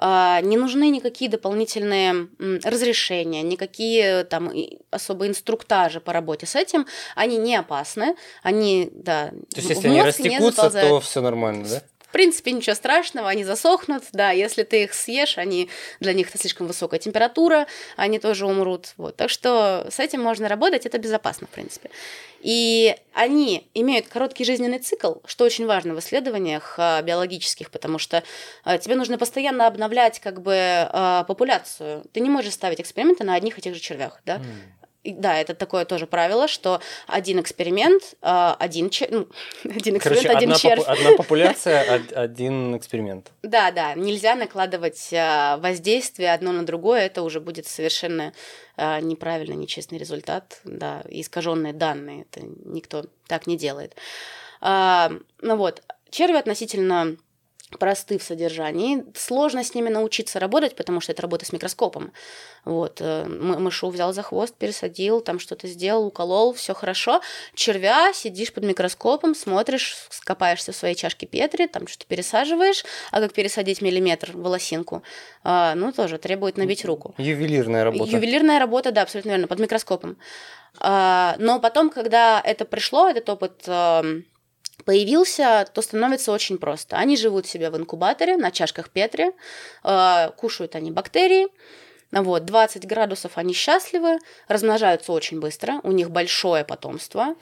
А, 0.00 0.40
не 0.42 0.56
нужны 0.56 0.90
никакие 0.90 1.28
дополнительные 1.28 2.28
разрешения, 2.62 3.42
никакие 3.42 4.22
там 4.24 4.52
особые 4.90 5.30
инструктажи 5.30 6.00
по 6.00 6.12
работе 6.12 6.46
с 6.46 6.54
этим. 6.54 6.86
Они 7.16 7.36
не 7.36 7.56
опасны, 7.56 8.14
они, 8.44 8.90
да, 8.92 9.30
То 9.30 9.56
есть 9.56 9.70
если 9.70 9.88
они 9.88 10.02
растекутся, 10.02 10.70
то 10.70 11.00
все 11.00 11.20
нормально, 11.20 11.66
да? 11.68 11.82
В 12.08 12.12
принципе, 12.12 12.52
ничего 12.52 12.74
страшного, 12.74 13.28
они 13.28 13.44
засохнут, 13.44 14.04
да, 14.12 14.30
если 14.30 14.62
ты 14.62 14.84
их 14.84 14.94
съешь, 14.94 15.36
они, 15.36 15.68
для 16.00 16.14
них 16.14 16.30
это 16.30 16.38
слишком 16.38 16.66
высокая 16.66 16.98
температура, 16.98 17.66
они 17.96 18.18
тоже 18.18 18.46
умрут, 18.46 18.94
вот, 18.96 19.16
так 19.16 19.28
что 19.28 19.86
с 19.90 20.00
этим 20.00 20.22
можно 20.22 20.48
работать, 20.48 20.86
это 20.86 20.98
безопасно, 20.98 21.46
в 21.46 21.50
принципе. 21.50 21.90
И 22.40 22.96
они 23.12 23.68
имеют 23.74 24.08
короткий 24.08 24.44
жизненный 24.44 24.78
цикл, 24.78 25.14
что 25.26 25.44
очень 25.44 25.66
важно 25.66 25.94
в 25.94 25.98
исследованиях 25.98 26.76
а, 26.78 27.02
биологических, 27.02 27.70
потому 27.70 27.98
что 27.98 28.22
а, 28.64 28.78
тебе 28.78 28.94
нужно 28.94 29.18
постоянно 29.18 29.66
обновлять 29.66 30.20
как 30.20 30.40
бы 30.40 30.54
а, 30.56 31.24
популяцию. 31.24 32.04
Ты 32.12 32.20
не 32.20 32.30
можешь 32.30 32.54
ставить 32.54 32.80
эксперименты 32.80 33.24
на 33.24 33.34
одних 33.34 33.58
и 33.58 33.60
тех 33.60 33.74
же 33.74 33.80
червях, 33.80 34.22
да? 34.24 34.36
М. 34.36 34.44
Да, 35.12 35.38
это 35.40 35.54
такое 35.54 35.84
тоже 35.84 36.06
правило, 36.06 36.48
что 36.48 36.80
один 37.06 37.40
эксперимент, 37.40 38.02
а, 38.22 38.56
один, 38.58 38.90
ну, 39.10 39.26
один 39.64 39.96
эксперимент, 39.96 40.02
Короче, 40.02 40.28
один 40.28 40.50
одна, 40.52 40.54
червь. 40.58 40.80
попу- 40.84 40.90
одна 40.92 41.12
популяция, 41.16 41.94
од- 41.96 42.12
один 42.12 42.76
эксперимент. 42.76 43.30
Да, 43.42 43.70
да, 43.70 43.94
нельзя 43.94 44.34
накладывать 44.34 45.10
а, 45.12 45.56
воздействие 45.58 46.32
одно 46.34 46.52
на 46.52 46.64
другое, 46.66 47.06
это 47.06 47.22
уже 47.22 47.40
будет 47.40 47.66
совершенно 47.66 48.32
а, 48.76 49.00
неправильно, 49.00 49.54
нечестный 49.54 49.98
результат, 49.98 50.60
да, 50.64 51.02
искаженные 51.08 51.72
данные, 51.72 52.26
это 52.30 52.40
никто 52.64 53.04
так 53.26 53.46
не 53.46 53.56
делает. 53.56 53.94
Ну 54.60 55.56
вот, 55.56 55.82
черви 56.10 56.36
относительно 56.36 57.16
просты 57.78 58.18
в 58.18 58.22
содержании, 58.22 59.04
сложно 59.14 59.62
с 59.62 59.74
ними 59.74 59.88
научиться 59.90 60.38
работать, 60.40 60.74
потому 60.74 61.00
что 61.00 61.12
это 61.12 61.22
работа 61.22 61.44
с 61.44 61.52
микроскопом. 61.52 62.12
Вот, 62.64 62.98
э, 63.00 63.24
мы- 63.24 63.58
мышу 63.58 63.88
взял 63.90 64.12
за 64.12 64.22
хвост, 64.22 64.54
пересадил, 64.54 65.20
там 65.20 65.38
что-то 65.38 65.66
сделал, 65.68 66.06
уколол, 66.06 66.54
все 66.54 66.74
хорошо. 66.74 67.20
Червя, 67.54 68.12
сидишь 68.14 68.52
под 68.52 68.64
микроскопом, 68.64 69.34
смотришь, 69.34 69.96
скопаешься 70.10 70.72
в 70.72 70.76
своей 70.76 70.94
чашке 70.94 71.26
Петри, 71.26 71.66
там 71.66 71.86
что-то 71.86 72.06
пересаживаешь, 72.06 72.84
а 73.10 73.20
как 73.20 73.32
пересадить 73.32 73.82
миллиметр 73.82 74.32
волосинку, 74.34 75.02
а, 75.44 75.74
ну, 75.74 75.92
тоже 75.92 76.18
требует 76.18 76.56
набить 76.56 76.84
руку. 76.84 77.14
Ювелирная 77.18 77.84
работа. 77.84 78.10
Ювелирная 78.10 78.58
работа, 78.58 78.92
да, 78.92 79.02
абсолютно 79.02 79.30
верно, 79.30 79.46
под 79.46 79.58
микроскопом. 79.58 80.16
А, 80.80 81.34
Но 81.38 81.60
потом, 81.60 81.90
когда 81.90 82.40
это 82.44 82.64
пришло, 82.64 83.08
этот 83.08 83.28
опыт 83.28 83.64
ам, 83.66 84.24
появился, 84.84 85.68
то 85.72 85.82
становится 85.82 86.32
очень 86.32 86.58
просто. 86.58 86.96
Они 86.96 87.16
живут 87.16 87.46
себе 87.46 87.70
в 87.70 87.76
инкубаторе 87.76 88.36
на 88.36 88.50
чашках 88.50 88.90
Петри, 88.90 89.32
а, 89.82 90.30
кушают 90.30 90.74
они 90.74 90.90
бактерии, 90.90 91.48
вот, 92.10 92.44
20 92.44 92.86
градусов 92.86 93.32
они 93.36 93.52
счастливы, 93.52 94.18
размножаются 94.48 95.12
очень 95.12 95.40
быстро, 95.40 95.80
у 95.82 95.92
них 95.92 96.10
большое 96.10 96.64
потомство. 96.64 97.34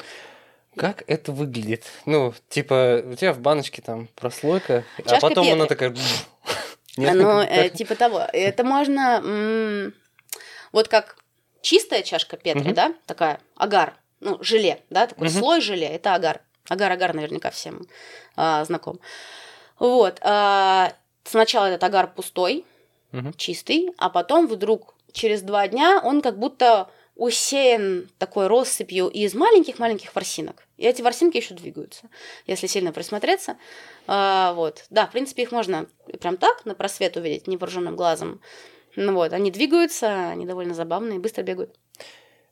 Как 0.77 1.05
это 1.07 1.33
выглядит? 1.33 1.85
Ну, 2.05 2.35
типа, 2.49 3.03
у 3.05 3.15
тебя 3.15 3.33
в 3.33 3.39
баночке 3.41 3.81
там 3.81 4.09
прослойка, 4.15 4.85
а 4.99 5.03
Чашка 5.03 5.21
потом 5.21 5.45
Петри. 5.45 5.53
она 5.53 5.67
такая... 5.67 5.95
Ну, 6.97 7.41
э, 7.49 7.71
типа 7.71 7.95
того. 7.95 8.23
Это 8.33 8.65
можно... 8.65 9.23
м, 9.25 9.95
Вот 10.73 10.89
как 10.89 11.17
чистая 11.63 12.03
чашка 12.03 12.37
Петри, 12.37 12.73
да, 12.73 12.93
такая, 13.07 13.41
агар, 13.57 13.95
ну, 14.21 14.39
желе, 14.43 14.83
да, 14.91 15.07
такой 15.07 15.31
слой 15.31 15.61
желе, 15.61 15.87
это 15.87 16.15
агар. 16.15 16.41
Агар-агар 16.69 17.15
наверняка 17.15 17.51
всем 17.51 17.87
а, 18.37 18.65
знаком. 18.65 18.99
Вот. 19.79 20.19
а, 20.23 20.93
сначала 21.25 21.67
этот 21.67 21.85
агар 21.85 22.13
пустой, 22.13 22.65
Мгм. 23.13 23.35
чистый, 23.35 23.91
а 23.99 24.11
потом 24.11 24.47
вдруг 24.47 24.95
через 25.13 25.43
два 25.43 25.69
дня 25.69 26.01
он 26.03 26.21
как 26.23 26.39
будто 26.39 26.91
усеян 27.15 28.09
такой 28.19 28.47
россыпью 28.47 29.09
из 29.09 29.35
маленьких-маленьких 29.35 30.15
ворсинок. 30.15 30.67
И 30.77 30.85
эти 30.85 31.01
ворсинки 31.01 31.39
еще 31.39 31.55
двигаются, 31.55 32.09
если 32.47 32.67
сильно 32.67 32.93
присмотреться. 32.93 33.57
А, 34.07 34.53
вот. 34.53 34.85
Да, 34.91 35.07
в 35.07 35.13
принципе, 35.13 35.45
их 35.45 35.53
можно 35.53 35.87
прям 36.21 36.37
так 36.37 36.65
на 36.67 36.75
просвет 36.75 37.17
увидеть 37.17 37.47
невооруженным 37.47 37.97
глазом. 37.97 38.41
Ну 38.97 39.13
вот, 39.15 39.33
они 39.33 39.51
двигаются, 39.51 40.29
они 40.29 40.47
довольно 40.47 40.75
забавные, 40.75 41.19
быстро 41.19 41.43
бегают. 41.43 41.75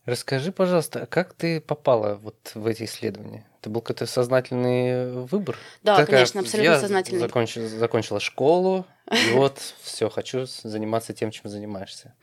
Расскажи, 0.07 0.53
пожалуйста, 0.53 1.03
а 1.03 1.07
как 1.07 1.33
ты 1.33 1.61
попала 1.63 2.17
вот 2.17 2.37
в 2.55 2.67
эти 2.67 2.85
исследования? 2.85 3.47
Это 3.61 3.71
был 3.71 3.81
какой-то 3.81 4.05
сознательный 4.05 5.11
выбор? 5.25 5.57
Да, 5.83 5.97
Такая, 5.97 6.17
конечно, 6.17 6.41
абсолютно 6.43 6.73
я 6.73 6.81
сознательный. 6.81 7.21
закончила, 7.21 7.69
закончила 7.69 8.21
школу, 8.21 8.85
и 9.11 9.31
вот 9.33 9.59
все, 9.81 10.11
хочу 10.11 10.45
заниматься 10.63 11.15
тем, 11.15 11.31
чем 11.31 11.51
занимаешься. 11.51 12.15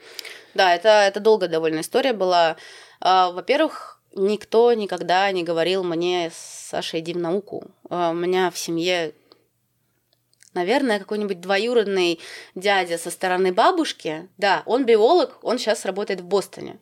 Да, 0.54 0.76
это, 0.76 0.90
это 0.90 1.20
долгая 1.20 1.50
довольно 1.50 1.80
история 1.80 2.14
была. 2.14 2.56
А, 3.00 3.32
Во-первых, 3.32 4.00
никто 4.14 4.72
никогда 4.74 5.32
не 5.32 5.44
говорил 5.44 5.84
мне, 5.84 6.32
Саша, 6.36 7.00
иди 7.00 7.14
в 7.14 7.18
науку. 7.18 7.72
А, 7.90 8.12
У 8.12 8.14
меня 8.14 8.52
в 8.52 8.60
семье, 8.60 9.14
наверное, 10.54 11.00
какой-нибудь 11.00 11.42
двоюродный 11.42 12.20
дядя 12.54 13.00
со 13.00 13.10
стороны 13.10 13.52
бабушки. 13.52 14.30
Да, 14.38 14.62
он 14.68 14.86
биолог, 14.86 15.40
он 15.42 15.58
сейчас 15.58 15.84
работает 15.86 16.22
в 16.22 16.26
Бостоне. 16.26 16.78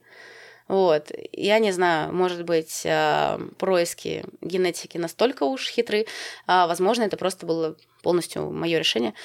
Вот. 0.69 1.11
Я 1.31 1.57
не 1.57 1.71
знаю, 1.71 2.13
может 2.13 2.45
быть, 2.45 2.83
а, 2.85 3.41
происки 3.57 4.23
генетики 4.39 4.97
настолько 4.99 5.43
уж 5.43 5.67
хитры. 5.67 6.05
а, 6.45 6.67
Возможно, 6.67 7.03
это 7.03 7.17
просто 7.17 7.47
было 7.47 7.75
полностью 8.03 8.51
мое 8.51 8.77
решение. 8.77 9.15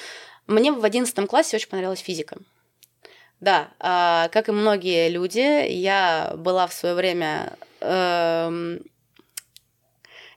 Мне 0.47 0.71
в 0.71 0.83
одиннадцатом 0.83 1.27
классе 1.27 1.55
очень 1.55 1.69
понравилась 1.69 1.99
физика. 1.99 2.37
Да, 3.39 3.69
а, 3.79 4.27
как 4.29 4.49
и 4.49 4.51
многие 4.51 5.07
люди, 5.09 5.69
я 5.71 6.33
была 6.35 6.65
в 6.65 6.73
свое 6.73 6.95
время 6.95 7.55
эм, 7.79 8.81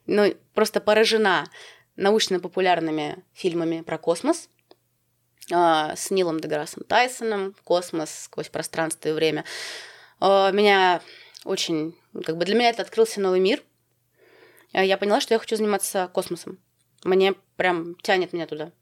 ну, 0.06 0.34
просто 0.52 0.80
поражена 0.80 1.48
научно-популярными 1.96 3.24
фильмами 3.32 3.80
про 3.80 3.96
космос 3.96 4.50
а, 5.50 5.96
с 5.96 6.10
Нилом 6.10 6.40
Деграссом 6.40 6.82
Тайсоном 6.84 7.54
«Космос 7.64 8.10
сквозь 8.24 8.50
пространство 8.50 9.08
и 9.08 9.12
время». 9.12 9.44
А, 10.20 10.50
Меня 10.52 11.00
очень... 11.44 11.94
Как 12.25 12.37
бы 12.37 12.44
для 12.44 12.54
меня 12.54 12.70
это 12.70 12.82
открылся 12.82 13.20
новый 13.20 13.40
мир. 13.40 13.62
А 14.72 14.84
Я 14.84 14.96
поняла, 14.98 15.20
что 15.20 15.34
я 15.34 15.38
хочу 15.38 15.56
заниматься 15.56 16.10
космосом. 16.12 16.58
Мне 17.04 17.34
прям 17.56 17.94
тянет 18.02 18.32
меня 18.32 18.46
туда. 18.46 18.72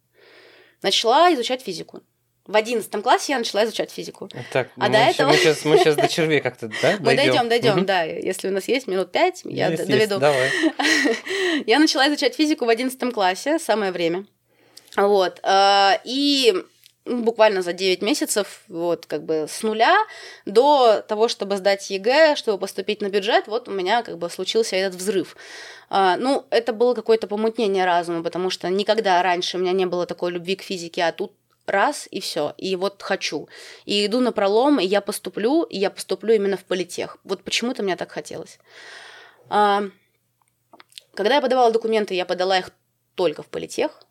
Начала 0.83 1.33
изучать 1.35 1.63
физику. 1.63 2.03
в 2.47 2.55
одиннадцатом 2.57 3.03
классе 3.03 3.33
я 3.33 3.39
начала 3.39 3.65
изучать 3.65 3.91
физику. 3.91 4.29
Так, 4.53 4.71
А 4.77 4.87
мы, 4.87 4.91
до 4.93 4.99
этого- 4.99 5.29
мы 5.31 5.37
сейчас, 5.37 5.65
мы 5.65 5.79
сейчас 5.79 5.97
до 5.97 6.09
червей 6.17 6.41
как-то, 6.41 6.69
да? 6.83 6.97
Мы 7.01 7.17
дойдем, 7.17 7.49
дойдем, 7.49 7.85
да. 7.85 8.05
Если 8.05 8.49
у 8.49 8.53
нас 8.53 8.69
есть 8.69 8.87
минут 8.87 9.11
пять, 9.13 9.41
я 9.45 9.69
Есть, 9.69 9.87
д- 9.87 9.93
есть, 9.93 10.09
доведу. 10.09 10.21
Давай. 10.21 10.51
Я 11.67 11.79
начала 11.79 12.07
изучать 12.09 12.35
физику 12.37 12.65
в 12.67 12.69
одиннадцатом 12.69 13.11
классе, 13.13 13.59
самое 13.59 13.91
время. 13.93 14.27
Вот. 14.97 15.41
э, 15.43 15.99
И 16.05 16.55
буквально 17.07 17.63
за 17.63 17.73
9 17.73 18.03
месяцев, 18.03 18.63
вот 18.69 19.07
как 19.07 19.25
бы 19.25 19.47
с 19.49 19.63
нуля 19.63 19.97
до 20.45 21.03
того, 21.07 21.29
чтобы 21.29 21.57
сдать 21.57 21.89
ЕГЭ, 21.91 22.37
чтобы 22.37 22.59
поступить 22.59 23.01
на 23.01 23.09
бюджет, 23.09 23.47
вот 23.47 23.69
у 23.69 23.71
меня 23.71 24.03
как 24.03 24.19
бы 24.19 24.29
случился 24.29 24.77
этот 24.77 24.99
взрыв. 24.99 25.37
А, 25.89 26.17
Ну, 26.17 26.45
это 26.51 26.73
было 26.73 26.95
какое-то 26.95 27.27
помутнение 27.27 27.85
разума, 27.85 28.23
потому 28.23 28.51
что 28.51 28.69
никогда 28.69 29.23
раньше 29.23 29.57
у 29.57 29.61
меня 29.61 29.73
не 29.73 29.87
было 29.87 30.07
такой 30.07 30.33
любви 30.33 30.57
к 30.57 30.63
физике, 30.63 31.05
а 31.05 31.13
тут 31.13 31.33
раз 31.67 32.09
и 32.11 32.21
все, 32.21 32.55
и 32.59 32.77
вот 32.77 33.03
хочу. 33.03 33.49
И 33.85 34.07
иду 34.07 34.21
на 34.21 34.33
пролом, 34.33 34.79
и 34.81 34.87
я 34.87 35.01
поступлю, 35.01 35.63
и 35.65 35.79
я 35.79 35.91
поступлю 35.91 36.35
именно 36.35 36.57
в 36.57 36.65
политех. 36.65 37.19
Вот 37.25 37.43
почему-то 37.43 37.83
мне 37.83 37.97
так 37.97 38.13
хотелось. 38.13 38.59
А, 39.49 39.85
Когда 41.15 41.37
я 41.37 41.41
подавала 41.41 41.71
документы, 41.73 42.15
я 42.15 42.27
подала 42.27 42.59
их 42.59 42.71
только 43.15 43.43
в 43.43 43.47
политех. 43.47 44.06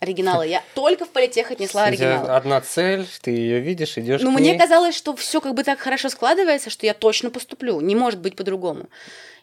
Оригиналы. 0.00 0.46
Я 0.46 0.62
только 0.74 1.04
в 1.04 1.10
политех 1.10 1.50
отнесла 1.50 1.84
оригиналы. 1.84 2.28
одна 2.30 2.62
цель, 2.62 3.06
ты 3.20 3.32
ее 3.32 3.60
видишь, 3.60 3.98
идешь. 3.98 4.22
Ну, 4.22 4.30
мне 4.30 4.58
казалось, 4.58 4.94
что 4.96 5.14
все 5.14 5.42
как 5.42 5.52
бы 5.54 5.62
так 5.62 5.78
хорошо 5.78 6.08
складывается, 6.08 6.70
что 6.70 6.86
я 6.86 6.94
точно 6.94 7.28
поступлю. 7.30 7.80
Не 7.82 7.94
может 7.94 8.18
быть 8.18 8.34
по-другому. 8.34 8.88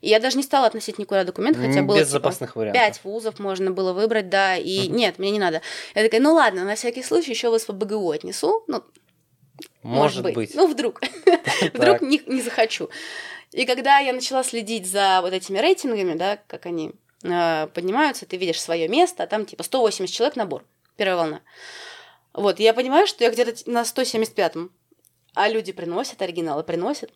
И 0.01 0.09
я 0.09 0.19
даже 0.19 0.35
не 0.35 0.41
стала 0.43 0.65
относить 0.65 0.97
никуда 0.97 1.23
документы, 1.23 1.59
хотя 1.59 1.83
было 1.83 1.97
без 1.97 2.07
типа, 2.07 2.19
запасных 2.19 2.55
вариантов. 2.55 2.81
пять 2.81 3.01
вузов 3.03 3.37
можно 3.39 3.69
было 3.69 3.93
выбрать, 3.93 4.29
да, 4.29 4.55
и 4.55 4.87
Мгм. 4.87 4.97
нет, 4.97 5.19
мне 5.19 5.29
не 5.31 5.39
надо. 5.39 5.61
Я 5.93 6.03
такая, 6.03 6.21
ну 6.21 6.33
ладно, 6.33 6.63
на 6.65 6.75
всякий 6.75 7.03
случай 7.03 7.31
еще 7.31 7.49
в 7.51 7.59
СПБГУ 7.59 8.11
отнесу, 8.11 8.63
ну, 8.67 8.83
Может 9.83 10.23
быть. 10.23 10.55
ну, 10.55 10.67
вдруг. 10.67 11.01
Вдруг 11.73 12.01
не, 12.01 12.21
не 12.25 12.41
захочу. 12.41 12.89
И 13.51 13.65
когда 13.65 13.99
я 13.99 14.11
начала 14.13 14.43
следить 14.43 14.85
за 14.87 15.19
вот 15.21 15.33
этими 15.33 15.57
рейтингами, 15.59 16.15
да, 16.15 16.39
как 16.47 16.65
они 16.65 16.91
поднимаются, 17.21 18.25
ты 18.25 18.37
видишь 18.37 18.61
свое 18.61 18.87
место, 18.87 19.23
а 19.23 19.27
там 19.27 19.45
типа 19.45 19.63
180 19.63 20.13
человек 20.13 20.35
набор, 20.35 20.65
первая 20.95 21.17
волна. 21.17 21.41
Вот, 22.33 22.59
я 22.59 22.73
понимаю, 22.73 23.07
что 23.07 23.23
я 23.23 23.31
где-то 23.31 23.69
на 23.69 23.81
175-м, 23.81 24.71
а 25.33 25.49
люди 25.49 25.71
приносят 25.71 26.21
оригиналы, 26.21 26.63
приносят. 26.63 27.11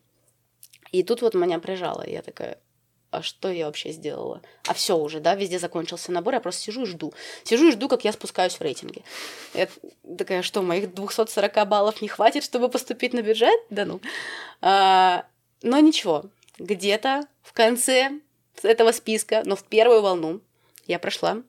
И 0.92 1.04
тут 1.04 1.22
вот 1.22 1.36
меня 1.36 1.60
прижало, 1.60 2.04
я 2.08 2.22
такая, 2.22 2.58
а 3.12 3.22
что 3.22 3.52
я 3.52 3.66
вообще 3.66 3.92
сделала? 3.92 4.42
А 4.68 4.74
все 4.74 4.98
уже, 4.98 5.20
да, 5.20 5.36
везде 5.36 5.60
закончился 5.60 6.12
набор, 6.12 6.34
я 6.34 6.40
просто 6.40 6.62
сижу 6.62 6.84
и 6.84 6.86
жду. 6.86 7.14
Сижу 7.44 7.68
и 7.68 7.72
жду, 7.72 7.90
как 7.90 8.06
я 8.06 8.14
спускаюсь 8.14 8.56
в 8.56 8.62
рейтинге. 8.62 9.04
Я 9.54 9.68
такая, 10.18 10.42
что, 10.42 10.62
моих 10.62 10.94
240 10.94 11.68
баллов 11.68 12.02
не 12.02 12.08
хватит, 12.08 12.44
чтобы 12.44 12.70
поступить 12.70 13.14
на 13.14 13.22
бюджет? 13.22 13.60
Да 13.70 13.86
ну. 13.86 14.00
А, 14.62 15.26
но 15.62 15.80
ничего, 15.80 16.24
где-то 16.58 17.28
в 17.44 17.52
конце 17.52 18.20
этого 18.64 18.92
списка, 18.92 19.44
но 19.46 19.56
в 19.56 19.64
первую 19.64 20.02
волну 20.02 20.42
я 20.88 21.00
прошла. 21.00 21.44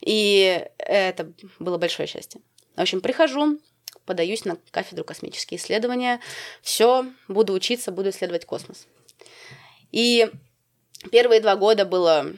И 0.00 0.66
это 0.78 1.32
было 1.58 1.78
большое 1.78 2.06
счастье. 2.08 2.40
В 2.76 2.80
общем, 2.80 3.00
прихожу, 3.00 3.58
подаюсь 4.06 4.44
на 4.44 4.56
кафедру 4.70 5.04
космические 5.04 5.58
исследования. 5.58 6.20
Все, 6.62 7.06
буду 7.28 7.52
учиться, 7.52 7.92
буду 7.92 8.10
исследовать 8.10 8.46
космос. 8.46 8.86
И 9.92 10.30
первые 11.10 11.40
два 11.40 11.56
года 11.56 11.84
было 11.84 12.32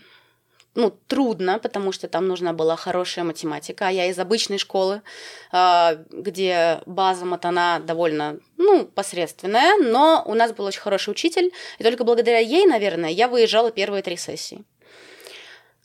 ну, 0.74 0.90
трудно, 1.06 1.58
потому 1.58 1.92
что 1.92 2.08
там 2.08 2.26
нужна 2.28 2.52
была 2.52 2.76
хорошая 2.76 3.24
математика. 3.24 3.88
А 3.88 3.90
я 3.90 4.06
из 4.06 4.18
обычной 4.18 4.58
школы, 4.58 5.02
а, 5.50 5.96
где 6.10 6.80
база 6.86 7.26
матана 7.26 7.80
довольно, 7.84 8.38
ну, 8.56 8.86
посредственная, 8.86 9.76
но 9.76 10.22
у 10.26 10.34
нас 10.34 10.52
был 10.52 10.64
очень 10.64 10.80
хороший 10.80 11.10
учитель, 11.10 11.52
и 11.78 11.82
только 11.82 12.04
благодаря 12.04 12.38
ей, 12.38 12.66
наверное, 12.66 13.10
я 13.10 13.28
выезжала 13.28 13.70
первые 13.70 14.02
три 14.02 14.16
сессии. 14.16 14.64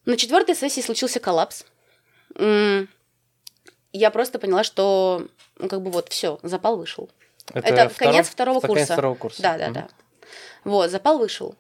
На 0.06 0.16
четвертой 0.16 0.56
сессии 0.56 0.82
случился 0.82 1.20
коллапс. 1.20 1.66
Я 2.40 4.12
просто 4.12 4.40
поняла, 4.40 4.64
что, 4.64 5.28
ну, 5.58 5.68
как 5.68 5.82
бы 5.82 5.92
вот, 5.92 6.10
все, 6.10 6.40
запал 6.44 6.78
вышел. 6.78 7.10
Это 7.54 7.90
конец 7.98 8.28
второго 8.30 8.58
это 8.60 8.68
конец 8.68 8.82
курса. 8.82 8.94
второго 8.94 9.16
курса. 9.16 9.42
Да, 9.42 9.58
да, 9.58 9.66
Мгм. 9.66 9.74
да. 9.74 9.88
Вот, 10.64 10.92
запал 10.92 11.18
вышел. 11.18 11.56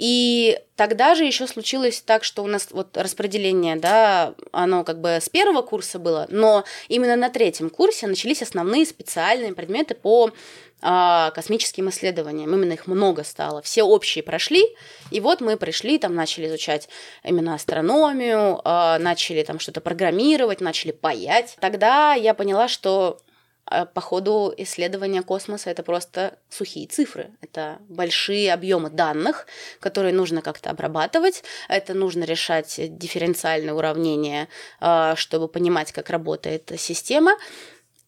И 0.00 0.58
тогда 0.76 1.14
же 1.14 1.24
еще 1.24 1.46
случилось 1.46 2.00
так, 2.00 2.24
что 2.24 2.42
у 2.42 2.46
нас 2.46 2.68
вот 2.70 2.96
распределение, 2.96 3.76
да, 3.76 4.34
оно 4.50 4.82
как 4.82 4.98
бы 4.98 5.18
с 5.20 5.28
первого 5.28 5.60
курса 5.60 5.98
было, 5.98 6.26
но 6.30 6.64
именно 6.88 7.16
на 7.16 7.28
третьем 7.28 7.68
курсе 7.68 8.06
начались 8.06 8.40
основные 8.40 8.86
специальные 8.86 9.52
предметы 9.52 9.94
по 9.94 10.30
а, 10.80 11.32
космическим 11.32 11.90
исследованиям. 11.90 12.50
Именно 12.54 12.72
их 12.72 12.86
много 12.86 13.24
стало. 13.24 13.60
Все 13.60 13.82
общие 13.82 14.24
прошли, 14.24 14.64
и 15.10 15.20
вот 15.20 15.42
мы 15.42 15.58
пришли, 15.58 15.98
там 15.98 16.14
начали 16.14 16.46
изучать 16.46 16.88
именно 17.22 17.52
астрономию, 17.52 18.62
а, 18.64 18.98
начали 18.98 19.42
там 19.42 19.58
что-то 19.58 19.82
программировать, 19.82 20.62
начали 20.62 20.92
паять. 20.92 21.58
Тогда 21.60 22.14
я 22.14 22.32
поняла, 22.32 22.68
что 22.68 23.18
по 23.94 24.00
ходу 24.00 24.52
исследования 24.56 25.22
космоса 25.22 25.70
это 25.70 25.82
просто 25.82 26.38
сухие 26.48 26.86
цифры. 26.86 27.30
Это 27.40 27.78
большие 27.88 28.52
объемы 28.52 28.90
данных, 28.90 29.46
которые 29.78 30.12
нужно 30.12 30.42
как-то 30.42 30.70
обрабатывать. 30.70 31.44
Это 31.68 31.94
нужно 31.94 32.24
решать 32.24 32.80
дифференциальные 32.98 33.72
уравнения, 33.72 34.48
а, 34.80 35.14
чтобы 35.16 35.48
понимать, 35.48 35.92
как 35.92 36.10
работает 36.10 36.72
система. 36.78 37.36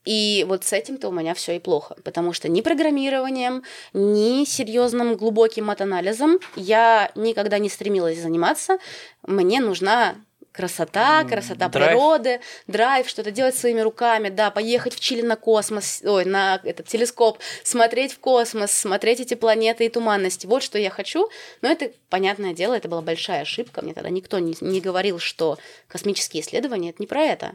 И 0.05 0.45
вот 0.49 0.65
с 0.65 0.73
этим-то 0.73 1.09
у 1.09 1.13
меня 1.13 1.33
все 1.33 1.53
и 1.57 1.59
плохо, 1.61 1.97
потому 2.03 2.33
что 2.33 2.49
ни 2.49 2.61
программированием, 2.61 3.63
ни 3.93 4.45
серьезным 4.45 5.17
глубоким 5.17 5.67
матанализом 5.67 6.41
я 6.57 7.13
никогда 7.15 7.59
не 7.59 7.69
стремилась 7.69 8.19
заниматься. 8.19 8.79
Мне 9.23 9.61
нужна 9.61 10.17
красота, 10.53 11.25
красота 11.25 11.69
драйв. 11.69 11.91
природы, 11.91 12.41
драйв, 12.67 13.09
что-то 13.09 13.31
делать 13.31 13.57
своими 13.57 13.81
руками, 13.81 14.29
да, 14.29 14.51
поехать 14.51 14.95
в 14.95 15.01
Чили 15.01 15.23
на 15.23 15.37
космос, 15.37 16.03
ой, 16.05 16.25
на 16.25 16.61
этот 16.63 16.87
телескоп, 16.87 17.39
смотреть 17.65 18.13
в 18.13 18.21
космос, 18.21 18.71
смотреть 18.71 19.21
эти 19.21 19.35
планеты 19.35 19.87
и 19.87 19.89
туманности. 19.89 20.47
Вот 20.47 20.63
что 20.63 20.79
я 20.79 20.91
хочу. 20.91 21.29
Но 21.63 21.71
это, 21.71 21.91
понятное 22.11 22.53
дело, 22.53 22.75
это 22.75 22.89
была 22.89 23.03
большая 23.03 23.43
ошибка. 23.43 23.83
Мне 23.83 23.95
тогда 23.95 24.11
никто 24.11 24.39
не, 24.39 24.55
не 24.61 24.81
говорил, 24.81 25.19
что 25.19 25.59
космические 25.89 26.43
исследования 26.43 26.91
это 26.91 27.03
не 27.03 27.07
про 27.07 27.23
это. 27.23 27.53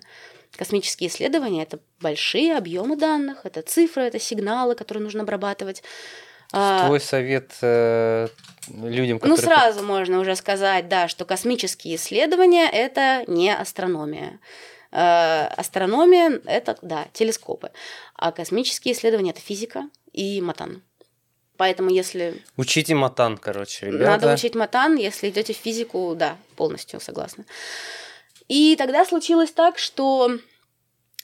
Космические 0.55 1.09
исследования 1.09 1.63
это 1.63 1.79
большие 1.99 2.55
объемы 2.55 2.95
данных, 2.95 3.41
это 3.43 3.61
цифры, 3.61 4.03
это 4.03 4.19
сигналы, 4.19 4.75
которые 4.75 5.03
нужно 5.03 5.21
обрабатывать. 5.21 5.83
А, 6.53 6.85
Твой 6.85 6.99
совет 6.99 7.51
э, 7.61 8.27
людям, 8.69 9.19
ну, 9.23 9.35
которые... 9.35 9.37
сразу 9.37 9.83
можно 9.83 10.19
уже 10.19 10.35
сказать, 10.35 10.87
да, 10.87 11.07
что 11.07 11.25
космические 11.25 11.95
исследования 11.95 12.69
это 12.69 13.23
не 13.27 13.53
астрономия. 13.53 14.39
Э, 14.91 15.47
Астрономия 15.47 16.41
это, 16.45 16.77
да, 16.81 17.07
телескопы. 17.13 17.71
А 18.15 18.31
космические 18.31 18.93
исследования 18.93 19.31
это 19.31 19.41
физика 19.41 19.89
и 20.13 20.41
матан. 20.41 20.81
Поэтому, 21.57 21.89
если 21.89 22.41
Учите 22.55 22.93
матан, 22.95 23.37
короче, 23.37 23.87
ребята. 23.87 24.05
надо 24.05 24.33
учить 24.33 24.55
матан, 24.55 24.95
если 24.95 25.29
идете 25.29 25.53
в 25.53 25.57
физику, 25.57 26.13
да, 26.15 26.37
полностью 26.55 26.99
согласна. 26.99 27.45
И 28.47 28.75
тогда 28.77 29.03
случилось 29.05 29.51
так, 29.51 29.77
что 29.79 30.31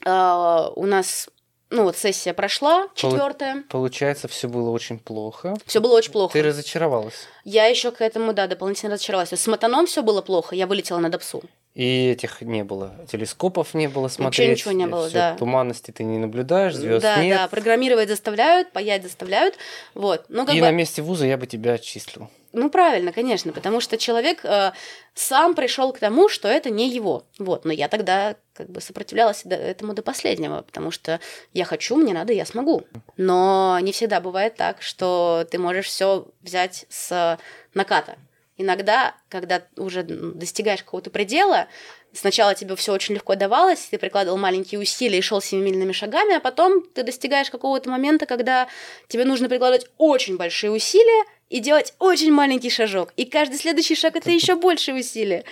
э, 0.03 0.69
у 0.75 0.85
нас, 0.85 1.29
ну 1.73 1.83
вот 1.83 1.97
сессия 1.97 2.33
прошла, 2.33 2.87
четвертая, 2.93 3.63
Получается, 3.69 4.27
все 4.27 4.47
было 4.47 4.69
очень 4.69 4.99
плохо. 4.99 5.55
все 5.65 5.81
было 5.81 5.97
очень 5.97 6.11
плохо. 6.11 6.33
Ты 6.33 6.43
разочаровалась. 6.43 7.27
Я 7.43 7.65
еще 7.65 7.91
к 7.91 8.01
этому, 8.01 8.31
да, 8.33 8.47
дополнительно 8.47 8.93
разочаровалась. 8.93 9.29
То 9.29 9.33
есть 9.33 9.43
с 9.43 9.47
матаном 9.47 9.87
все 9.87 10.03
было 10.03 10.21
плохо, 10.21 10.55
я 10.55 10.67
вылетела 10.67 10.99
на 10.99 11.09
допсу. 11.09 11.43
И 11.75 12.09
этих 12.11 12.41
не 12.41 12.63
было. 12.63 12.93
Телескопов 13.11 13.73
не 13.73 13.87
было 13.87 14.07
смотреть. 14.07 14.51
ничего 14.51 14.73
не 14.73 14.85
было, 14.85 15.07
всё, 15.07 15.17
да. 15.17 15.35
Туманности 15.35 15.89
ты 15.89 16.03
не 16.03 16.19
наблюдаешь, 16.19 16.75
звезд 16.75 17.01
да, 17.01 17.23
нет. 17.23 17.37
да, 17.37 17.47
программировать 17.47 18.09
заставляют, 18.09 18.71
паять 18.71 19.01
заставляют. 19.01 19.55
Вот. 19.95 20.25
Ну, 20.29 20.45
как 20.45 20.53
И 20.53 20.59
бы, 20.59 20.65
на 20.67 20.71
месте 20.71 21.01
вуза 21.01 21.25
я 21.25 21.35
бы 21.35 21.47
тебя 21.47 21.73
отчислил. 21.73 22.29
ну, 22.51 22.69
правильно, 22.69 23.11
конечно, 23.11 23.51
потому 23.53 23.79
что 23.81 23.97
человек 23.97 24.45
э, 24.45 24.71
сам 25.15 25.55
пришел 25.55 25.91
к 25.93 25.97
тому, 25.97 26.29
что 26.29 26.47
это 26.47 26.69
не 26.69 26.89
его. 26.89 27.23
Вот. 27.39 27.65
Но 27.65 27.73
я 27.73 27.87
тогда 27.87 28.35
как 28.53 28.69
бы 28.69 28.79
сопротивлялась 28.79 29.41
этому 29.45 29.95
до 29.95 30.03
последнего, 30.03 30.61
потому 30.61 30.91
что 30.91 31.19
я 31.53 31.65
хочу, 31.65 31.95
мне 31.95 32.13
надо, 32.13 32.33
я 32.33 32.45
смогу. 32.45 32.83
Но 33.17 33.79
не 33.81 33.91
всегда 33.93 34.19
бывает 34.21 34.53
так, 34.55 34.83
что 34.83 35.47
ты 35.49 35.57
можешь 35.57 35.87
все 35.87 36.27
взять 36.43 36.85
с 36.89 37.39
наката. 37.73 38.15
Иногда, 38.57 39.15
когда 39.29 39.63
уже 39.77 40.03
достигаешь 40.03 40.83
какого-то 40.83 41.09
предела, 41.09 41.67
сначала 42.13 42.53
тебе 42.53 42.75
все 42.75 42.93
очень 42.93 43.15
легко 43.15 43.33
давалось, 43.35 43.87
ты 43.89 43.97
прикладывал 43.97 44.37
маленькие 44.37 44.79
усилия 44.79 45.17
и 45.17 45.21
шел 45.21 45.41
семимильными 45.41 45.91
шагами, 45.91 46.35
а 46.35 46.39
потом 46.39 46.83
ты 46.83 47.01
достигаешь 47.01 47.49
какого-то 47.49 47.89
момента, 47.89 48.27
когда 48.27 48.67
тебе 49.07 49.25
нужно 49.25 49.49
прикладывать 49.49 49.87
очень 49.97 50.37
большие 50.37 50.69
усилия 50.69 51.23
и 51.49 51.59
делать 51.59 51.95
очень 51.97 52.31
маленький 52.31 52.69
шажок. 52.69 53.11
И 53.17 53.25
каждый 53.25 53.57
следующий 53.57 53.95
шаг 53.95 54.15
это 54.15 54.29
еще 54.29 54.55
больше 54.55 54.93
усилия. 54.93 55.45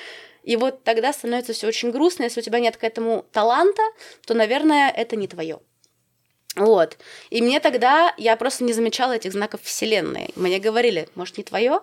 И 0.44 0.56
вот 0.56 0.84
тогда 0.84 1.12
становится 1.14 1.54
все 1.54 1.68
очень 1.68 1.92
грустно. 1.92 2.24
Если 2.24 2.40
у 2.40 2.44
тебя 2.44 2.60
нет 2.60 2.78
к 2.78 2.84
этому 2.84 3.26
таланта, 3.32 3.82
то, 4.26 4.34
наверное, 4.34 4.90
это 4.90 5.16
не 5.16 5.28
твое. 5.28 5.60
Вот. 6.56 6.98
И 7.30 7.42
мне 7.42 7.60
тогда, 7.60 8.14
я 8.18 8.36
просто 8.36 8.64
не 8.64 8.74
замечала 8.74 9.14
этих 9.14 9.32
знаков 9.32 9.62
Вселенной. 9.64 10.32
Мне 10.36 10.60
говорили, 10.60 11.08
может, 11.16 11.38
не 11.38 11.44
твое? 11.44 11.82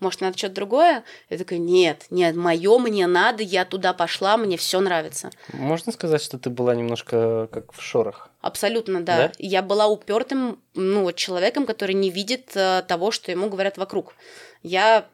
Может, 0.00 0.22
надо 0.22 0.36
что-то 0.36 0.54
другое? 0.54 1.04
Я 1.28 1.38
такая, 1.38 1.58
нет, 1.58 2.06
нет, 2.10 2.34
мое 2.34 2.78
мне 2.78 3.06
надо, 3.06 3.42
я 3.42 3.64
туда 3.64 3.92
пошла, 3.92 4.36
мне 4.36 4.56
все 4.56 4.80
нравится. 4.80 5.30
Можно 5.52 5.92
сказать, 5.92 6.22
что 6.22 6.38
ты 6.38 6.50
была 6.50 6.74
немножко 6.74 7.48
как 7.52 7.72
в 7.72 7.80
шорах? 7.80 8.30
Абсолютно, 8.40 9.02
да. 9.02 9.16
да? 9.16 9.32
Я 9.38 9.62
была 9.62 9.86
упертым, 9.86 10.60
ну, 10.74 11.02
вот 11.02 11.16
человеком, 11.16 11.66
который 11.66 11.94
не 11.94 12.10
видит 12.10 12.52
э, 12.54 12.82
того, 12.88 13.10
что 13.10 13.30
ему 13.30 13.50
говорят 13.50 13.76
вокруг. 13.76 14.14
Я 14.62 15.06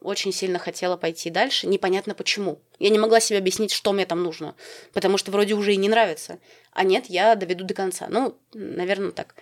очень 0.00 0.32
сильно 0.32 0.58
хотела 0.58 0.96
пойти 0.96 1.30
дальше, 1.30 1.66
непонятно 1.66 2.14
почему. 2.14 2.60
Я 2.78 2.88
не 2.88 2.98
могла 2.98 3.20
себе 3.20 3.38
объяснить, 3.38 3.72
что 3.72 3.92
мне 3.92 4.06
там 4.06 4.22
нужно, 4.22 4.54
потому 4.92 5.18
что 5.18 5.30
вроде 5.30 5.54
уже 5.54 5.74
и 5.74 5.76
не 5.76 5.88
нравится. 5.88 6.38
А 6.72 6.84
нет, 6.84 7.06
я 7.08 7.34
доведу 7.34 7.64
до 7.64 7.74
конца. 7.74 8.06
Ну, 8.08 8.36
наверное, 8.54 9.10
так. 9.10 9.34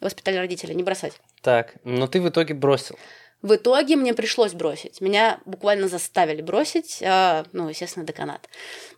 Воспитали 0.00 0.36
родители, 0.36 0.74
не 0.74 0.82
бросать. 0.82 1.14
Так, 1.42 1.74
но 1.84 2.06
ты 2.06 2.20
в 2.20 2.28
итоге 2.28 2.54
бросил. 2.54 2.98
В 3.42 3.54
итоге 3.54 3.96
мне 3.96 4.14
пришлось 4.14 4.52
бросить. 4.52 5.00
Меня 5.00 5.40
буквально 5.44 5.88
заставили 5.88 6.42
бросить, 6.42 6.98
э, 7.00 7.44
ну, 7.52 7.68
естественно, 7.68 8.06
деканат. 8.06 8.48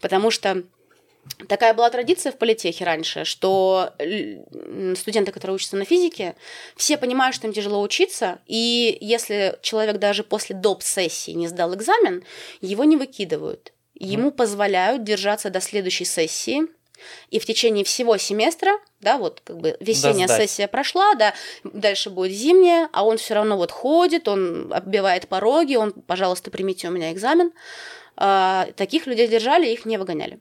Потому 0.00 0.30
что 0.30 0.62
Такая 1.48 1.74
была 1.74 1.90
традиция 1.90 2.32
в 2.32 2.38
политехе 2.38 2.84
раньше, 2.84 3.24
что 3.24 3.92
студенты, 4.96 5.32
которые 5.32 5.56
учатся 5.56 5.76
на 5.76 5.84
физике, 5.84 6.36
все 6.76 6.96
понимают, 6.96 7.34
что 7.34 7.46
им 7.46 7.52
тяжело 7.52 7.82
учиться, 7.82 8.40
и 8.46 8.96
если 9.00 9.58
человек 9.62 9.98
даже 9.98 10.24
после 10.24 10.56
доп. 10.56 10.82
сессии 10.82 11.32
не 11.32 11.48
сдал 11.48 11.74
экзамен, 11.74 12.24
его 12.60 12.84
не 12.84 12.96
выкидывают. 12.96 13.72
Ему 13.94 14.30
позволяют 14.30 15.04
держаться 15.04 15.50
до 15.50 15.60
следующей 15.60 16.04
сессии, 16.04 16.62
и 17.30 17.38
в 17.38 17.46
течение 17.46 17.84
всего 17.84 18.16
семестра, 18.16 18.72
да, 19.00 19.18
вот 19.18 19.40
как 19.44 19.58
бы 19.58 19.76
весенняя 19.80 20.28
да, 20.28 20.36
сессия 20.36 20.68
прошла, 20.68 21.14
да, 21.14 21.34
дальше 21.64 22.10
будет 22.10 22.32
зимняя, 22.32 22.88
а 22.92 23.04
он 23.04 23.18
все 23.18 23.34
равно 23.34 23.56
вот 23.56 23.70
ходит, 23.70 24.28
он 24.28 24.72
оббивает 24.72 25.28
пороги, 25.28 25.76
он, 25.76 25.92
пожалуйста, 25.92 26.50
примите 26.50 26.88
у 26.88 26.90
меня 26.90 27.12
экзамен. 27.12 27.52
А, 28.16 28.68
таких 28.76 29.06
людей 29.06 29.28
держали, 29.28 29.68
их 29.68 29.84
не 29.84 29.96
выгоняли. 29.96 30.40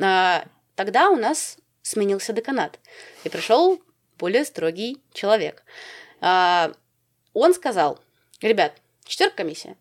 А, 0.00 0.44
тогда 0.74 1.10
у 1.10 1.16
нас 1.16 1.58
сменился 1.82 2.32
деканат, 2.32 2.78
и 3.24 3.28
пришел 3.28 3.80
более 4.18 4.44
строгий 4.44 5.02
человек. 5.12 5.64
А, 6.20 6.72
он 7.32 7.54
сказал, 7.54 7.98
ребят, 8.40 8.74
четверка 9.04 9.38
комиссия, 9.38 9.76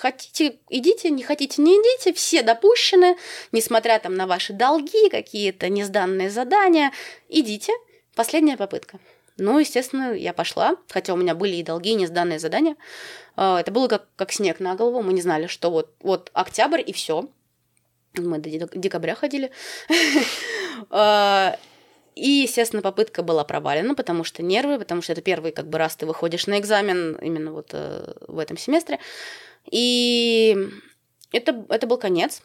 Хотите, 0.00 0.56
идите, 0.70 1.10
не 1.10 1.22
хотите, 1.22 1.60
не 1.60 1.74
идите, 1.74 2.14
все 2.14 2.40
допущены, 2.40 3.18
несмотря 3.52 3.98
там 3.98 4.14
на 4.14 4.26
ваши 4.26 4.54
долги, 4.54 5.10
какие-то 5.10 5.68
несданные 5.68 6.30
задания, 6.30 6.90
идите. 7.28 7.74
Последняя 8.14 8.56
попытка. 8.56 8.98
Ну, 9.36 9.58
естественно, 9.58 10.14
я 10.14 10.32
пошла, 10.32 10.76
хотя 10.88 11.12
у 11.12 11.18
меня 11.18 11.34
были 11.34 11.56
и 11.56 11.62
долги, 11.62 11.90
и 11.90 11.96
несданные 11.96 12.38
задания. 12.38 12.76
А, 13.36 13.60
это 13.60 13.72
было 13.72 13.88
как, 13.88 14.06
как 14.16 14.32
снег 14.32 14.58
на 14.58 14.74
голову, 14.74 15.02
мы 15.02 15.12
не 15.12 15.20
знали, 15.20 15.46
что 15.48 15.70
вот, 15.70 15.92
вот 16.00 16.30
октябрь 16.32 16.82
и 16.86 16.94
все. 16.94 17.28
Мы 18.16 18.38
до 18.38 18.48
декабря 18.48 19.14
ходили. 19.14 19.50
А, 20.88 21.58
и, 22.14 22.28
естественно, 22.28 22.80
попытка 22.80 23.22
была 23.22 23.44
провалена, 23.44 23.94
потому 23.94 24.24
что 24.24 24.42
нервы, 24.42 24.78
потому 24.78 25.02
что 25.02 25.12
это 25.12 25.20
первый 25.20 25.52
как 25.52 25.68
бы 25.68 25.76
раз 25.76 25.94
ты 25.96 26.06
выходишь 26.06 26.46
на 26.46 26.58
экзамен 26.58 27.16
именно 27.16 27.52
вот 27.52 27.70
э, 27.72 28.14
в 28.26 28.38
этом 28.38 28.56
семестре. 28.56 28.98
И 29.70 30.56
это, 31.32 31.64
это 31.68 31.86
был 31.86 31.98
конец. 31.98 32.42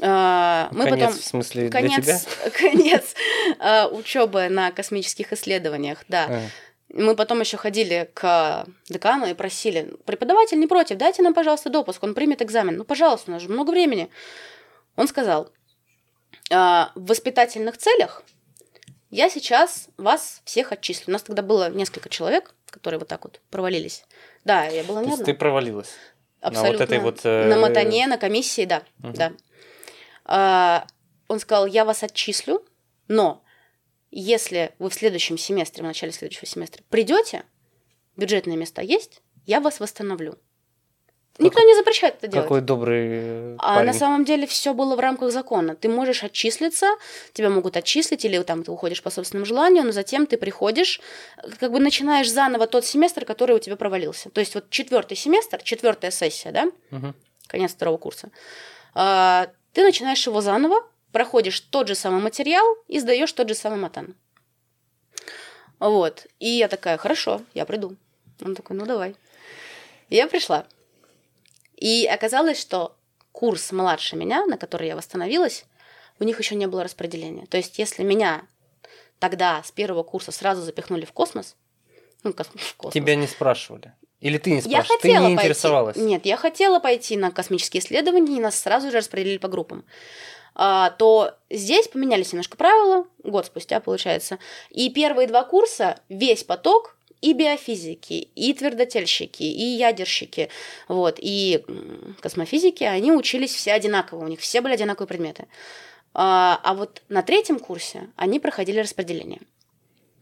А, 0.00 0.68
мы 0.72 0.84
конец, 0.84 1.00
потом... 1.00 1.18
в 1.18 1.24
смысле, 1.24 1.68
конец, 1.68 2.04
для 2.04 2.18
тебя? 2.18 2.50
Конец 2.58 3.14
а, 3.58 3.88
учебы 3.88 4.48
на 4.48 4.70
космических 4.70 5.32
исследованиях, 5.32 6.04
да. 6.08 6.26
А. 6.28 6.40
Мы 6.88 7.14
потом 7.14 7.40
еще 7.40 7.56
ходили 7.56 8.10
к 8.14 8.66
декану 8.88 9.26
и 9.26 9.34
просили, 9.34 9.94
преподаватель 10.04 10.58
не 10.58 10.66
против, 10.66 10.98
дайте 10.98 11.22
нам, 11.22 11.34
пожалуйста, 11.34 11.70
допуск, 11.70 12.02
он 12.02 12.14
примет 12.14 12.42
экзамен. 12.42 12.76
Ну, 12.76 12.84
пожалуйста, 12.84 13.30
у 13.30 13.34
нас 13.34 13.42
же 13.42 13.48
много 13.48 13.70
времени. 13.70 14.10
Он 14.96 15.08
сказал, 15.08 15.50
в 16.50 16.90
воспитательных 16.94 17.78
целях 17.78 18.22
я 19.10 19.28
сейчас 19.28 19.88
вас 19.96 20.42
всех 20.44 20.72
отчислю. 20.72 21.04
У 21.08 21.10
нас 21.12 21.22
тогда 21.22 21.42
было 21.42 21.70
несколько 21.70 22.08
человек, 22.08 22.54
которые 22.70 22.98
вот 22.98 23.08
так 23.08 23.24
вот 23.24 23.40
провалились. 23.50 24.04
Да, 24.44 24.64
я 24.64 24.84
была 24.84 25.02
не 25.02 25.08
То 25.08 25.14
одна. 25.14 25.26
ты 25.26 25.34
провалилась? 25.34 25.90
Абсолютно. 26.42 26.72
На 26.72 26.78
вот 26.78 26.80
этой 26.80 26.98
вот... 26.98 27.20
Э... 27.24 27.48
На 27.48 27.56
мотане, 27.56 28.06
на 28.08 28.18
комиссии, 28.18 28.64
да. 28.64 28.82
Угу. 29.02 29.12
да. 29.12 29.32
А, 30.24 30.86
он 31.28 31.38
сказал, 31.38 31.66
я 31.66 31.84
вас 31.84 32.02
отчислю, 32.02 32.64
но 33.08 33.42
если 34.10 34.74
вы 34.78 34.90
в 34.90 34.94
следующем 34.94 35.38
семестре, 35.38 35.82
в 35.82 35.86
начале 35.86 36.12
следующего 36.12 36.46
семестра 36.46 36.82
придете, 36.90 37.44
бюджетные 38.16 38.56
места 38.56 38.82
есть, 38.82 39.22
я 39.46 39.60
вас 39.60 39.78
восстановлю. 39.78 40.36
Никто 41.38 41.60
не 41.62 41.74
запрещает 41.74 42.16
это 42.18 42.28
делать. 42.28 42.44
Какой 42.44 42.60
добрый 42.60 43.54
А 43.56 43.76
парень. 43.76 43.86
на 43.86 43.92
самом 43.94 44.24
деле 44.24 44.46
все 44.46 44.74
было 44.74 44.96
в 44.96 45.00
рамках 45.00 45.32
закона. 45.32 45.74
Ты 45.74 45.88
можешь 45.88 46.22
отчислиться, 46.22 46.86
тебя 47.32 47.48
могут 47.48 47.76
отчислить, 47.76 48.24
или 48.24 48.38
там 48.42 48.64
ты 48.64 48.70
уходишь 48.70 49.02
по 49.02 49.10
собственному 49.10 49.46
желанию, 49.46 49.84
но 49.84 49.92
затем 49.92 50.26
ты 50.26 50.36
приходишь, 50.36 51.00
как 51.58 51.72
бы 51.72 51.80
начинаешь 51.80 52.30
заново 52.30 52.66
тот 52.66 52.84
семестр, 52.84 53.24
который 53.24 53.56
у 53.56 53.58
тебя 53.58 53.76
провалился. 53.76 54.28
То 54.30 54.40
есть 54.40 54.54
вот 54.54 54.68
четвертый 54.68 55.16
семестр, 55.16 55.62
четвертая 55.62 56.10
сессия, 56.10 56.52
да, 56.52 56.70
угу. 56.90 57.14
конец 57.46 57.72
второго 57.72 57.96
курса, 57.96 58.30
а, 58.94 59.48
ты 59.72 59.82
начинаешь 59.82 60.26
его 60.26 60.42
заново, 60.42 60.84
проходишь 61.12 61.60
тот 61.60 61.88
же 61.88 61.94
самый 61.94 62.20
материал 62.20 62.64
и 62.88 62.98
сдаешь 62.98 63.32
тот 63.32 63.48
же 63.48 63.54
самый 63.54 63.78
матан. 63.78 64.14
Вот. 65.78 66.26
И 66.38 66.48
я 66.48 66.68
такая, 66.68 66.96
хорошо, 66.96 67.42
я 67.54 67.64
приду. 67.64 67.96
Он 68.44 68.54
такой, 68.54 68.76
ну 68.76 68.86
давай. 68.86 69.16
Я 70.10 70.28
пришла. 70.28 70.66
И 71.82 72.06
оказалось, 72.06 72.60
что 72.60 72.94
курс 73.32 73.72
младше 73.72 74.14
меня, 74.14 74.46
на 74.46 74.56
который 74.56 74.86
я 74.86 74.94
восстановилась, 74.94 75.64
у 76.20 76.24
них 76.24 76.38
еще 76.38 76.54
не 76.54 76.68
было 76.68 76.84
распределения. 76.84 77.44
То 77.46 77.56
есть, 77.56 77.76
если 77.76 78.04
меня 78.04 78.42
тогда 79.18 79.60
с 79.64 79.72
первого 79.72 80.04
курса 80.04 80.30
сразу 80.30 80.62
запихнули 80.62 81.04
в 81.04 81.12
космос, 81.12 81.56
ну, 82.22 82.32
в 82.32 82.36
космос. 82.36 82.94
Тебя 82.94 83.16
не 83.16 83.26
спрашивали? 83.26 83.94
Или 84.20 84.38
ты 84.38 84.52
не 84.52 84.60
спрашивала? 84.60 84.84
Я 84.84 84.96
хотела 84.96 85.26
ты 85.26 85.26
не 85.26 85.32
интересовалась? 85.34 85.96
Пойти. 85.96 86.08
Нет, 86.08 86.24
я 86.24 86.36
хотела 86.36 86.78
пойти 86.78 87.16
на 87.16 87.32
космические 87.32 87.82
исследования, 87.82 88.36
и 88.36 88.40
нас 88.40 88.60
сразу 88.60 88.92
же 88.92 88.98
распределили 88.98 89.38
по 89.38 89.48
группам. 89.48 89.84
А, 90.54 90.90
то 90.90 91.34
здесь 91.50 91.88
поменялись 91.88 92.32
немножко 92.32 92.56
правила, 92.56 93.06
год 93.24 93.46
спустя, 93.46 93.80
получается. 93.80 94.38
И 94.70 94.88
первые 94.88 95.26
два 95.26 95.42
курса, 95.42 95.98
весь 96.08 96.44
поток 96.44 96.96
и 97.22 97.32
биофизики, 97.32 98.28
и 98.34 98.52
твердотельщики, 98.52 99.44
и 99.44 99.64
ядерщики, 99.64 100.50
вот, 100.88 101.16
и 101.18 101.64
космофизики, 102.20 102.84
они 102.84 103.12
учились 103.12 103.54
все 103.54 103.72
одинаково, 103.72 104.24
у 104.24 104.28
них 104.28 104.40
все 104.40 104.60
были 104.60 104.74
одинаковые 104.74 105.08
предметы. 105.08 105.46
А, 106.14 106.60
а 106.62 106.74
вот 106.74 107.00
на 107.08 107.22
третьем 107.22 107.58
курсе 107.58 108.10
они 108.16 108.38
проходили 108.40 108.80
распределение. 108.80 109.40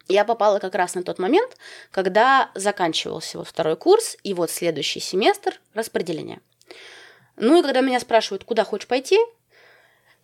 Я 0.09 0.25
попала 0.25 0.59
как 0.59 0.75
раз 0.75 0.95
на 0.95 1.03
тот 1.03 1.19
момент, 1.19 1.57
когда 1.91 2.51
заканчивался 2.55 3.39
вот 3.39 3.49
второй 3.49 3.77
курс, 3.77 4.17
и 4.23 4.35
вот 4.35 4.51
следующий 4.51 5.01
семестр 5.01 5.61
распределение. 5.73 6.41
Ну 7.37 7.59
и 7.59 7.63
когда 7.63 7.81
меня 7.81 7.99
спрашивают, 8.01 8.45
куда 8.45 8.65
хочешь 8.65 8.87
пойти, 8.89 9.19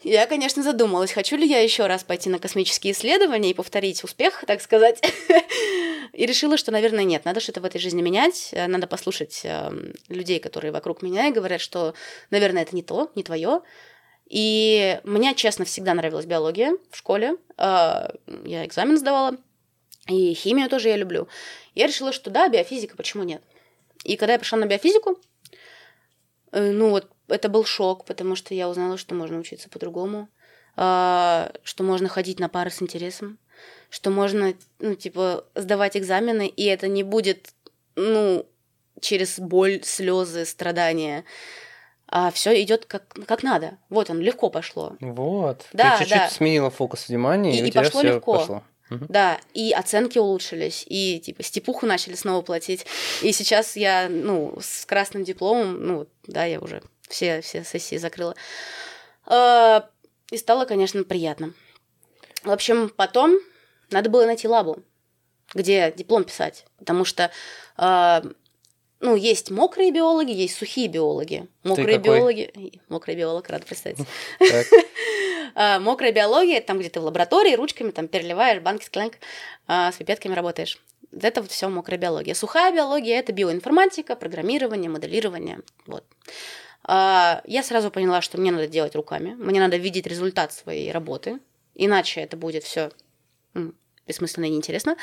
я, 0.03 0.27
конечно, 0.27 0.63
задумалась, 0.63 1.13
хочу 1.13 1.37
ли 1.37 1.49
я 1.49 1.61
еще 1.61 1.87
раз 1.87 2.05
пойти 2.05 2.29
на 2.29 2.39
космические 2.39 2.93
исследования 2.93 3.51
и 3.51 3.55
повторить 3.55 4.05
успех, 4.05 4.45
так 4.47 4.61
сказать. 4.61 5.01
И 6.17 6.25
решила, 6.25 6.57
что, 6.57 6.73
наверное, 6.73 7.05
нет, 7.05 7.27
надо 7.27 7.41
что-то 7.41 7.61
в 7.61 7.67
этой 7.67 7.79
жизни 7.79 8.01
менять, 8.01 8.49
э, 8.53 8.67
надо 8.69 8.87
послушать 8.87 9.43
э, 9.45 9.71
людей, 10.09 10.41
которые 10.41 10.73
вокруг 10.73 11.03
меня 11.03 11.29
и 11.29 11.33
говорят, 11.33 11.61
что, 11.61 11.93
наверное, 12.31 12.63
это 12.63 12.75
не 12.75 12.83
то, 12.83 13.11
не 13.15 13.23
твое. 13.23 13.61
И 14.25 14.99
мне, 15.05 15.35
честно, 15.35 15.67
всегда 15.67 15.93
нравилась 15.93 16.25
биология 16.25 16.79
в 16.91 16.97
школе. 16.97 17.37
Э, 17.59 18.09
я 18.45 18.65
экзамен 18.65 18.97
сдавала, 18.97 19.37
и 20.09 20.33
химию 20.33 20.71
тоже 20.71 20.89
я 20.89 20.97
люблю. 20.97 21.29
Я 21.75 21.87
решила, 21.87 22.13
что 22.13 22.31
да, 22.31 22.49
биофизика, 22.49 22.97
почему 22.97 23.23
нет? 23.23 23.43
И 24.03 24.17
когда 24.17 24.33
я 24.33 24.39
пришла 24.39 24.59
на 24.59 24.65
биофизику, 24.65 25.21
э, 26.53 26.71
ну 26.71 26.89
вот 26.89 27.11
это 27.29 27.51
был 27.51 27.67
шок, 27.67 28.07
потому 28.07 28.37
что 28.37 28.55
я 28.55 28.71
узнала, 28.71 28.97
что 28.97 29.15
можно 29.15 29.39
учиться 29.39 29.69
по-другому, 29.69 30.31
э, 30.79 31.51
что 31.63 31.85
можно 31.85 32.09
ходить 32.09 32.41
на 32.41 32.49
пары 32.49 32.71
с 32.71 32.81
интересом, 32.81 33.39
что 33.91 34.11
можно, 34.11 34.55
ну, 34.79 34.95
типа, 34.95 35.45
сдавать 35.55 35.97
экзамены, 35.97 36.47
и 36.47 36.65
это 36.65 36.89
не 36.89 37.03
будет, 37.03 37.51
ну, 37.95 38.47
через 39.01 39.39
боль, 39.39 39.83
слезы, 39.85 40.45
страдания. 40.45 41.25
А 42.09 42.31
все 42.31 42.61
идет 42.63 42.87
как, 42.87 43.09
как 43.27 43.43
надо. 43.43 43.79
Вот 43.89 44.11
он, 44.11 44.21
легко 44.21 44.49
пошло. 44.49 44.97
Вот. 45.01 45.67
Да, 45.73 45.97
Ты 45.97 46.05
чуть-чуть 46.05 46.19
да. 46.19 46.31
сменила 46.31 46.71
фокус 46.71 47.09
внимания, 47.09 47.53
и, 47.53 47.57
и, 47.57 47.61
и 47.61 47.65
у 47.65 47.71
тебя 47.71 47.83
пошло 47.83 48.01
все 48.01 48.13
легко. 48.15 48.39
пошло. 48.39 48.63
Угу. 48.91 49.07
Да, 49.09 49.41
и 49.53 49.73
оценки 49.73 50.17
улучшились, 50.19 50.85
и 50.87 51.19
типа 51.19 51.43
степуху 51.43 51.87
начали 51.87 52.15
снова 52.15 52.43
платить. 52.43 52.87
И 53.23 53.33
сейчас 53.33 53.77
я, 53.77 54.09
ну, 54.09 54.57
с 54.61 54.87
красным 54.87 55.25
дипломом, 55.25 55.85
ну, 55.85 56.07
да, 56.27 56.45
я 56.45 56.61
уже 56.61 56.83
все, 57.09 57.41
все 57.41 57.65
сессии 57.65 57.97
закрыла. 57.97 58.37
А, 59.25 59.89
и 60.31 60.37
стало, 60.37 60.67
конечно, 60.67 61.03
приятно. 61.03 61.53
В 62.47 62.53
общем, 62.53 62.91
потом 62.97 63.39
надо 63.91 64.09
было 64.09 64.25
найти 64.25 64.47
лабу, 64.47 64.79
где 65.53 65.93
диплом 65.97 66.23
писать, 66.23 66.65
потому 66.79 67.05
что 67.05 67.33
э, 67.77 68.23
ну, 69.01 69.17
есть 69.17 69.51
мокрые 69.51 69.91
биологи, 69.91 70.31
есть 70.31 70.57
сухие 70.57 70.87
биологи. 70.87 71.49
Мокрые 71.65 71.99
биологи... 71.99 72.81
Мокрый 72.89 73.17
биолог, 73.17 73.49
рад 73.51 73.67
представить. 73.67 73.99
А, 75.59 75.81
мокрая 75.81 76.13
биология, 76.13 76.61
там, 76.61 76.79
где 76.79 76.91
ты 76.91 77.01
в 77.01 77.05
лаборатории, 77.05 77.55
ручками 77.55 77.91
там 77.91 78.09
переливаешь, 78.09 78.61
банки, 78.61 78.85
склянка, 78.85 79.17
а, 79.67 79.91
с 79.91 79.97
пипетками 79.97 80.35
работаешь. 80.35 80.79
Это 81.19 81.41
вот 81.41 81.51
все 81.51 81.71
мокрая 81.71 81.99
биология. 81.99 82.35
Сухая 82.35 82.75
биология– 82.75 83.19
это 83.19 83.33
биоинформатика, 83.33 84.17
программирование, 84.17 84.91
моделирование. 84.91 85.61
Вот. 85.87 86.05
Я 86.87 87.63
сразу 87.65 87.91
поняла, 87.91 88.21
что 88.21 88.39
мне 88.39 88.51
надо 88.51 88.67
делать 88.69 88.95
руками, 88.95 89.35
мне 89.35 89.59
надо 89.59 89.79
видеть 89.79 90.07
результат 90.07 90.53
своей 90.53 90.93
работы, 90.93 91.39
иначе 91.77 92.21
это 92.21 92.37
будет 92.37 92.65
все 92.65 92.91
бессмысленно 94.07 94.47
и 94.47 94.51
неинтересно. 94.51 94.97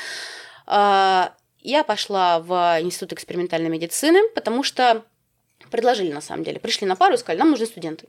Я 0.66 1.84
пошла 1.86 2.40
в 2.40 2.78
Институт 2.80 3.14
экспериментальной 3.14 3.70
медицины, 3.70 4.28
потому 4.34 4.62
что 4.62 5.04
предложили 5.70 6.12
на 6.12 6.20
самом 6.20 6.44
деле. 6.44 6.60
Пришли 6.60 6.86
на 6.86 6.96
пару 6.96 7.14
и 7.14 7.16
сказали, 7.16 7.38
нам 7.38 7.50
нужны 7.50 7.66
студенты. 7.66 8.08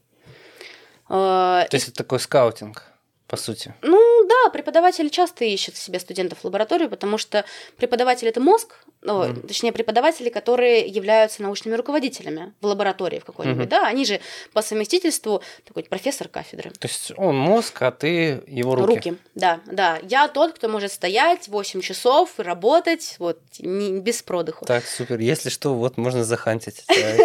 То 1.07 1.67
есть 1.71 1.87
это 1.87 1.97
такой 1.97 2.19
скаутинг? 2.19 2.83
по 3.27 3.37
сути. 3.37 3.73
Ну 3.81 3.99
да, 4.43 4.49
преподаватели 4.49 5.09
часто 5.09 5.45
ищут 5.45 5.75
себе 5.75 5.99
студентов 5.99 6.39
в 6.39 6.45
лабораторию, 6.45 6.89
потому 6.89 7.17
что 7.17 7.45
преподаватель 7.77 8.27
это 8.27 8.39
мозг, 8.39 8.75
ну, 9.01 9.23
mm. 9.23 9.47
точнее 9.47 9.71
преподаватели, 9.71 10.29
которые 10.29 10.87
являются 10.87 11.41
научными 11.41 11.75
руководителями 11.75 12.53
в 12.61 12.65
лаборатории 12.65 13.19
в 13.19 13.25
какой-нибудь, 13.25 13.65
mm-hmm. 13.65 13.69
да, 13.69 13.87
они 13.87 14.05
же 14.05 14.19
по 14.53 14.61
совместительству 14.61 15.41
такой 15.63 15.83
профессор 15.83 16.27
кафедры. 16.27 16.71
То 16.71 16.87
есть 16.87 17.11
он 17.17 17.37
мозг, 17.37 17.81
а 17.81 17.91
ты 17.91 18.43
его 18.47 18.75
руки. 18.75 18.95
Руки, 18.95 19.17
да, 19.35 19.59
да. 19.65 19.99
Я 20.03 20.27
тот, 20.27 20.53
кто 20.53 20.69
может 20.69 20.91
стоять 20.91 21.47
8 21.47 21.81
часов 21.81 22.39
и 22.39 22.41
работать 22.41 23.15
вот 23.19 23.39
не, 23.59 23.99
без 23.99 24.23
продыху. 24.23 24.65
Так, 24.65 24.85
супер. 24.85 25.19
Если 25.19 25.49
что, 25.49 25.73
вот 25.75 25.97
можно 25.97 26.23
захантить 26.23 26.83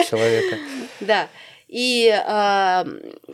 человека. 0.08 0.56
Да. 1.00 1.28
И, 1.70 2.10
а, 2.26 2.84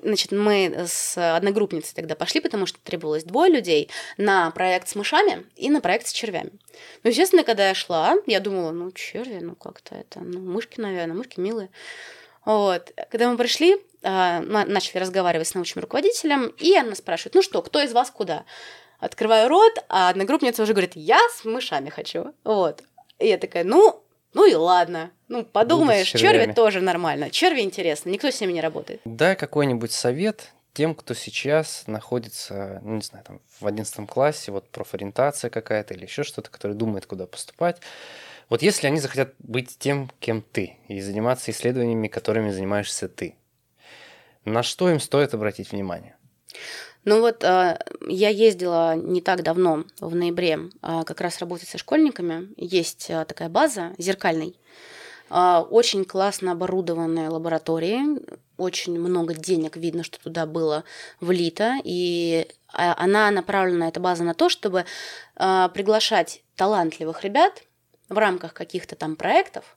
значит, 0.03 0.31
мы 0.31 0.85
с 0.87 1.17
одногруппницей 1.17 1.95
тогда 1.95 2.15
пошли, 2.15 2.43
потому 2.43 2.67
что 2.67 2.79
требовалось 2.81 3.25
двое 3.25 3.51
людей 3.51 3.89
на 4.19 4.51
проект 4.51 4.89
с 4.89 4.95
мышами 4.95 5.47
и 5.57 5.71
на 5.71 5.81
проект 5.81 6.07
с 6.07 6.13
червями. 6.13 6.51
Ну, 7.03 7.09
естественно, 7.09 7.45
когда 7.45 7.69
я 7.69 7.75
шла, 7.75 8.17
я 8.27 8.41
думала, 8.41 8.73
ну, 8.73 8.93
черви, 8.93 9.39
ну, 9.41 9.55
как-то 9.55 9.95
это, 9.95 10.21
ну, 10.21 10.41
мышки, 10.41 10.79
наверное, 10.79 11.17
мышки 11.17 11.41
милые. 11.41 11.71
Вот. 12.45 12.93
Когда 13.11 13.31
мы 13.31 13.39
пришли, 13.39 13.79
а, 14.03 14.41
начали 14.41 14.99
разговаривать 14.99 15.49
с 15.49 15.55
научным 15.55 15.83
руководителем, 15.83 16.55
и 16.59 16.77
она 16.77 16.95
спрашивает, 16.95 17.37
ну 17.37 17.41
что, 17.41 17.63
кто 17.63 17.81
из 17.81 17.95
вас 17.95 18.11
куда? 18.11 18.45
Открываю 19.01 19.49
рот, 19.49 19.83
а 19.89 20.11
одногруппница 20.11 20.63
уже 20.63 20.75
говорит, 20.75 20.93
я 20.95 21.21
с 21.35 21.47
мышами 21.47 21.89
хочу. 21.89 22.35
Вот. 22.45 22.83
И 23.19 23.29
я 23.29 23.39
такая, 23.39 23.65
ну, 23.65 24.03
ну 24.37 24.47
и 24.47 24.55
ладно. 24.55 25.11
Ну, 25.29 25.45
подумаешь, 25.45 26.09
черви 26.09 26.53
тоже 26.53 26.83
нормально. 26.83 27.31
Черви 27.31 27.63
интересно, 27.63 28.11
никто 28.11 28.31
с 28.31 28.39
ними 28.39 28.53
не 28.53 28.61
работает. 28.61 29.01
Дай 29.07 29.35
какой-нибудь 29.35 29.93
совет 29.93 30.53
тем, 30.75 30.95
кто 30.95 31.15
сейчас 31.15 31.85
находится, 31.87 32.81
ну, 32.85 32.97
не 32.97 33.01
знаю, 33.01 33.25
там, 33.25 33.41
в 33.61 33.67
одиннадцатом 33.67 34.07
классе, 34.07 34.53
вот 34.53 34.69
профориентация 34.69 35.49
какая-то 35.49 35.95
или 35.95 36.05
еще 36.05 36.23
что-то, 36.23 36.51
который 36.51 36.77
думает, 36.77 37.07
куда 37.07 37.27
поступать. 37.27 37.81
Вот 38.51 38.61
если 38.61 38.87
они 38.87 39.01
захотят 39.01 39.33
быть 39.39 39.79
тем, 39.79 40.11
кем 40.21 40.43
ты, 40.43 40.77
и 40.87 41.01
заниматься 41.01 41.51
исследованиями, 41.51 42.09
которыми 42.09 42.51
занимаешься 42.51 43.09
ты, 43.09 43.37
на 44.45 44.63
что 44.63 44.91
им 44.91 45.01
стоит 45.01 45.33
обратить 45.33 45.73
внимание? 45.73 46.15
Ну 47.07 47.21
вот 47.21 47.45
э, 47.45 47.79
я 48.09 48.29
ездила 48.31 48.97
не 48.97 49.21
так 49.21 49.45
давно, 49.45 49.85
в 50.01 50.17
ноябре, 50.17 50.59
э, 50.83 51.03
как 51.07 51.21
раз 51.21 51.39
работать 51.39 51.69
со 51.69 51.79
школьниками. 51.79 52.49
Есть 52.57 53.07
э, 53.09 53.25
такая 53.25 53.49
база 53.49 53.95
зеркальный. 53.97 54.59
Очень 55.29 56.05
классно 56.05 56.53
оборудованные 56.53 57.31
лаборатории, 57.31 58.01
очень 58.59 58.97
много 58.97 59.35
денег 59.35 59.77
видно, 59.77 60.05
что 60.05 60.21
туда 60.21 60.47
было 60.47 60.85
влито, 61.21 61.81
и 61.83 62.47
она 62.69 63.33
направлена, 63.33 63.89
эта 63.89 63.99
база, 63.99 64.23
на 64.23 64.35
то, 64.35 64.49
чтобы 64.49 64.85
приглашать 65.35 66.45
талантливых 66.55 67.25
ребят 67.25 67.65
в 68.09 68.17
рамках 68.17 68.55
каких-то 68.55 68.95
там 68.95 69.17
проектов, 69.17 69.77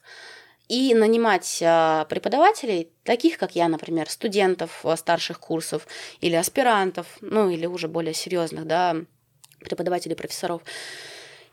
и 0.69 0.93
нанимать 0.93 1.61
а, 1.65 2.05
преподавателей, 2.05 2.89
таких 3.03 3.37
как 3.37 3.55
я, 3.55 3.67
например, 3.67 4.09
студентов 4.09 4.85
а, 4.85 4.95
старших 4.95 5.39
курсов 5.39 5.87
или 6.21 6.35
аспирантов, 6.35 7.07
ну 7.21 7.49
или 7.49 7.65
уже 7.65 7.87
более 7.87 8.13
серьезных, 8.13 8.65
да, 8.65 8.95
преподавателей, 9.59 10.15
профессоров. 10.15 10.61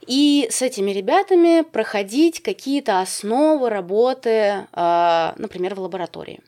И 0.07 0.47
с 0.51 0.63
этими 0.63 0.91
ребятами 0.91 1.63
проходить 1.63 2.43
какие-то 2.43 3.01
основы 3.01 3.71
работы, 3.71 4.67
а, 4.73 5.35
например, 5.39 5.75
в 5.75 5.81
лаборатории. 5.81 6.41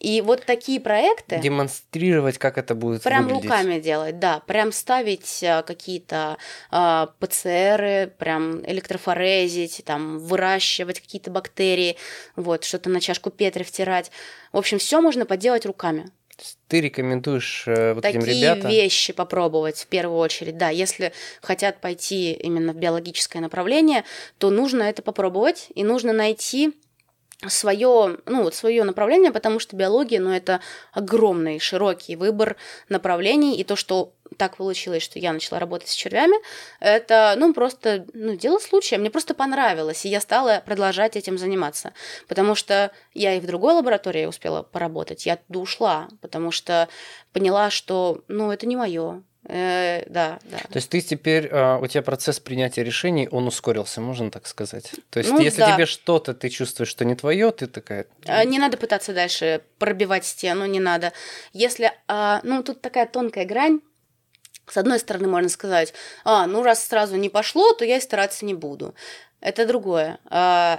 И 0.00 0.22
вот 0.22 0.44
такие 0.46 0.80
проекты... 0.80 1.38
Демонстрировать, 1.38 2.38
как 2.38 2.56
это 2.56 2.74
будет 2.74 3.02
Прям 3.02 3.24
выглядеть. 3.24 3.44
руками 3.44 3.80
делать, 3.80 4.18
да. 4.18 4.40
Прям 4.46 4.72
ставить 4.72 5.44
а, 5.44 5.62
какие-то 5.62 6.38
э, 6.72 7.06
ПЦРы, 7.18 8.10
прям 8.18 8.64
электрофорезить, 8.64 9.82
там, 9.84 10.18
выращивать 10.18 11.00
какие-то 11.00 11.30
бактерии, 11.30 11.96
вот, 12.34 12.64
что-то 12.64 12.88
на 12.88 13.00
чашку 13.00 13.28
Петри 13.28 13.62
втирать. 13.62 14.10
В 14.52 14.56
общем, 14.56 14.78
все 14.78 15.02
можно 15.02 15.26
поделать 15.26 15.66
руками. 15.66 16.10
Ты 16.68 16.80
рекомендуешь 16.80 17.64
э, 17.66 17.92
вот 17.92 18.00
Такие 18.02 18.20
этим 18.20 18.28
ребятам? 18.28 18.62
Такие 18.62 18.82
вещи 18.84 19.12
попробовать 19.12 19.80
в 19.80 19.86
первую 19.86 20.18
очередь. 20.18 20.56
Да, 20.56 20.70
если 20.70 21.12
хотят 21.42 21.82
пойти 21.82 22.32
именно 22.32 22.72
в 22.72 22.76
биологическое 22.76 23.42
направление, 23.42 24.04
то 24.38 24.48
нужно 24.48 24.84
это 24.84 25.02
попробовать, 25.02 25.68
и 25.74 25.84
нужно 25.84 26.14
найти 26.14 26.72
свое, 27.48 28.18
ну, 28.26 28.42
вот 28.42 28.54
свое 28.54 28.84
направление, 28.84 29.32
потому 29.32 29.58
что 29.58 29.76
биология, 29.76 30.20
ну, 30.20 30.30
это 30.30 30.60
огромный, 30.92 31.58
широкий 31.58 32.16
выбор 32.16 32.56
направлений, 32.88 33.56
и 33.56 33.64
то, 33.64 33.76
что 33.76 34.12
так 34.36 34.56
получилось, 34.56 35.02
что 35.02 35.18
я 35.18 35.32
начала 35.32 35.58
работать 35.58 35.88
с 35.88 35.94
червями, 35.94 36.36
это, 36.80 37.34
ну, 37.36 37.54
просто, 37.54 38.06
ну, 38.12 38.36
дело 38.36 38.58
случая, 38.58 38.98
мне 38.98 39.10
просто 39.10 39.34
понравилось, 39.34 40.04
и 40.04 40.08
я 40.08 40.20
стала 40.20 40.62
продолжать 40.64 41.16
этим 41.16 41.38
заниматься, 41.38 41.94
потому 42.28 42.54
что 42.54 42.90
я 43.14 43.34
и 43.34 43.40
в 43.40 43.46
другой 43.46 43.74
лаборатории 43.74 44.26
успела 44.26 44.62
поработать, 44.62 45.26
я 45.26 45.34
оттуда 45.34 45.58
ушла, 45.60 46.08
потому 46.20 46.50
что 46.50 46.88
поняла, 47.32 47.70
что, 47.70 48.22
ну, 48.28 48.52
это 48.52 48.66
не 48.66 48.76
мое, 48.76 49.22
Э, 49.44 50.04
да, 50.06 50.38
да. 50.44 50.58
То 50.58 50.76
есть 50.76 50.90
ты 50.90 51.00
теперь, 51.00 51.46
э, 51.46 51.78
у 51.80 51.86
тебя 51.86 52.02
процесс 52.02 52.38
принятия 52.38 52.84
решений, 52.84 53.26
он 53.30 53.46
ускорился, 53.46 54.00
можно 54.00 54.30
так 54.30 54.46
сказать? 54.46 54.92
То 55.08 55.18
есть 55.18 55.30
ну, 55.30 55.40
если 55.40 55.60
да. 55.60 55.74
тебе 55.74 55.86
что-то, 55.86 56.34
ты 56.34 56.50
чувствуешь, 56.50 56.90
что 56.90 57.04
не 57.04 57.14
твое, 57.14 57.50
ты 57.50 57.66
такая... 57.66 58.06
А, 58.26 58.44
не 58.44 58.58
надо 58.58 58.76
пытаться 58.76 59.14
дальше 59.14 59.62
пробивать 59.78 60.26
стену, 60.26 60.66
не 60.66 60.78
надо. 60.78 61.12
Если, 61.52 61.90
а, 62.06 62.40
ну, 62.42 62.62
тут 62.62 62.82
такая 62.82 63.06
тонкая 63.06 63.46
грань, 63.46 63.80
с 64.66 64.76
одной 64.76 64.98
стороны, 64.98 65.26
можно 65.26 65.48
сказать, 65.48 65.94
а, 66.24 66.46
ну, 66.46 66.62
раз 66.62 66.86
сразу 66.86 67.16
не 67.16 67.30
пошло, 67.30 67.72
то 67.72 67.84
я 67.84 67.96
и 67.96 68.00
стараться 68.00 68.44
не 68.44 68.54
буду. 68.54 68.94
Это 69.40 69.66
другое. 69.66 70.18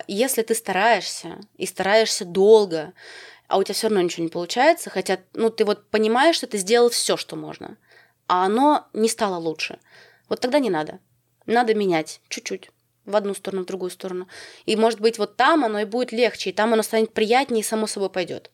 Если 0.08 0.44
ты 0.44 0.54
стараешься, 0.54 1.40
и 1.58 1.66
стараешься 1.66 2.26
долго, 2.26 2.94
а 3.48 3.58
у 3.58 3.64
тебя 3.64 3.74
все 3.74 3.88
равно 3.88 4.02
ничего 4.02 4.24
не 4.24 4.30
получается, 4.30 4.92
хотя, 4.92 5.18
ну, 5.34 5.50
ты 5.50 5.66
вот 5.66 5.90
понимаешь, 5.90 6.36
что 6.36 6.46
ты 6.46 6.60
сделал 6.60 6.92
все, 6.92 7.18
что 7.18 7.36
можно– 7.36 7.76
а 8.32 8.46
оно 8.46 8.88
не 8.94 9.10
стало 9.10 9.36
лучше. 9.36 9.78
Вот 10.30 10.40
тогда 10.40 10.60
не 10.60 10.70
надо. 10.70 11.00
Надо 11.48 11.74
менять 11.74 12.22
чуть-чуть 12.30 12.72
в 13.04 13.14
одну 13.18 13.34
сторону, 13.34 13.64
в 13.64 13.66
другую 13.66 13.92
сторону. 13.92 14.30
И, 14.66 14.78
может 14.78 15.02
быть, 15.02 15.18
вот 15.18 15.36
там 15.36 15.66
оно 15.66 15.80
и 15.80 15.84
будет 15.84 16.14
легче, 16.14 16.52
и 16.52 16.54
там 16.54 16.72
оно 16.72 16.82
станет 16.82 17.12
приятнее, 17.14 17.60
и 17.60 17.66
само 17.66 17.88
собой 17.88 18.10
пойдет. 18.10 18.50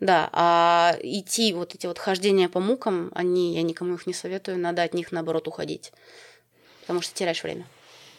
Да, 0.00 0.28
а 0.32 0.96
идти 1.02 1.52
вот 1.52 1.76
эти 1.76 1.86
вот 1.86 2.00
хождения 2.00 2.48
по 2.48 2.58
мукам, 2.58 3.12
они, 3.14 3.54
я 3.54 3.62
никому 3.62 3.94
их 3.94 4.08
не 4.08 4.12
советую, 4.12 4.58
надо 4.58 4.82
от 4.82 4.92
них, 4.92 5.12
наоборот, 5.12 5.46
уходить, 5.46 5.92
потому 6.80 7.00
что 7.00 7.14
теряешь 7.14 7.44
время. 7.44 7.64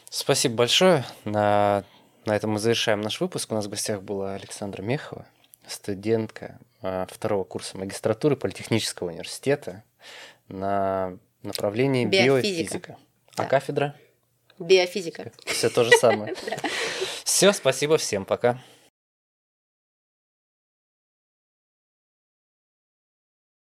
Спасибо 0.10 0.56
большое. 0.56 1.06
На, 1.26 1.84
на 2.24 2.34
этом 2.34 2.52
мы 2.52 2.60
завершаем 2.60 3.02
наш 3.02 3.20
выпуск. 3.20 3.52
У 3.52 3.56
нас 3.56 3.66
в 3.66 3.70
гостях 3.70 4.04
была 4.04 4.36
Александра 4.36 4.82
Мехова, 4.82 5.28
студентка 5.68 6.60
а, 6.82 7.06
второго 7.12 7.44
курса 7.44 7.78
магистратуры 7.78 8.38
Политехнического 8.38 9.10
университета 9.10 9.84
на 10.48 11.18
направлении 11.44 12.06
биофизика. 12.06 12.38
биофизика. 12.42 12.98
А 13.36 13.44
да. 13.44 13.50
кафедра? 13.50 13.96
Биофизика. 14.60 15.32
Все 15.46 15.70
то 15.70 15.84
же 15.84 15.92
самое. 15.92 16.34
Все, 17.24 17.54
спасибо 17.54 17.98
всем, 17.98 18.26
пока. 18.26 18.60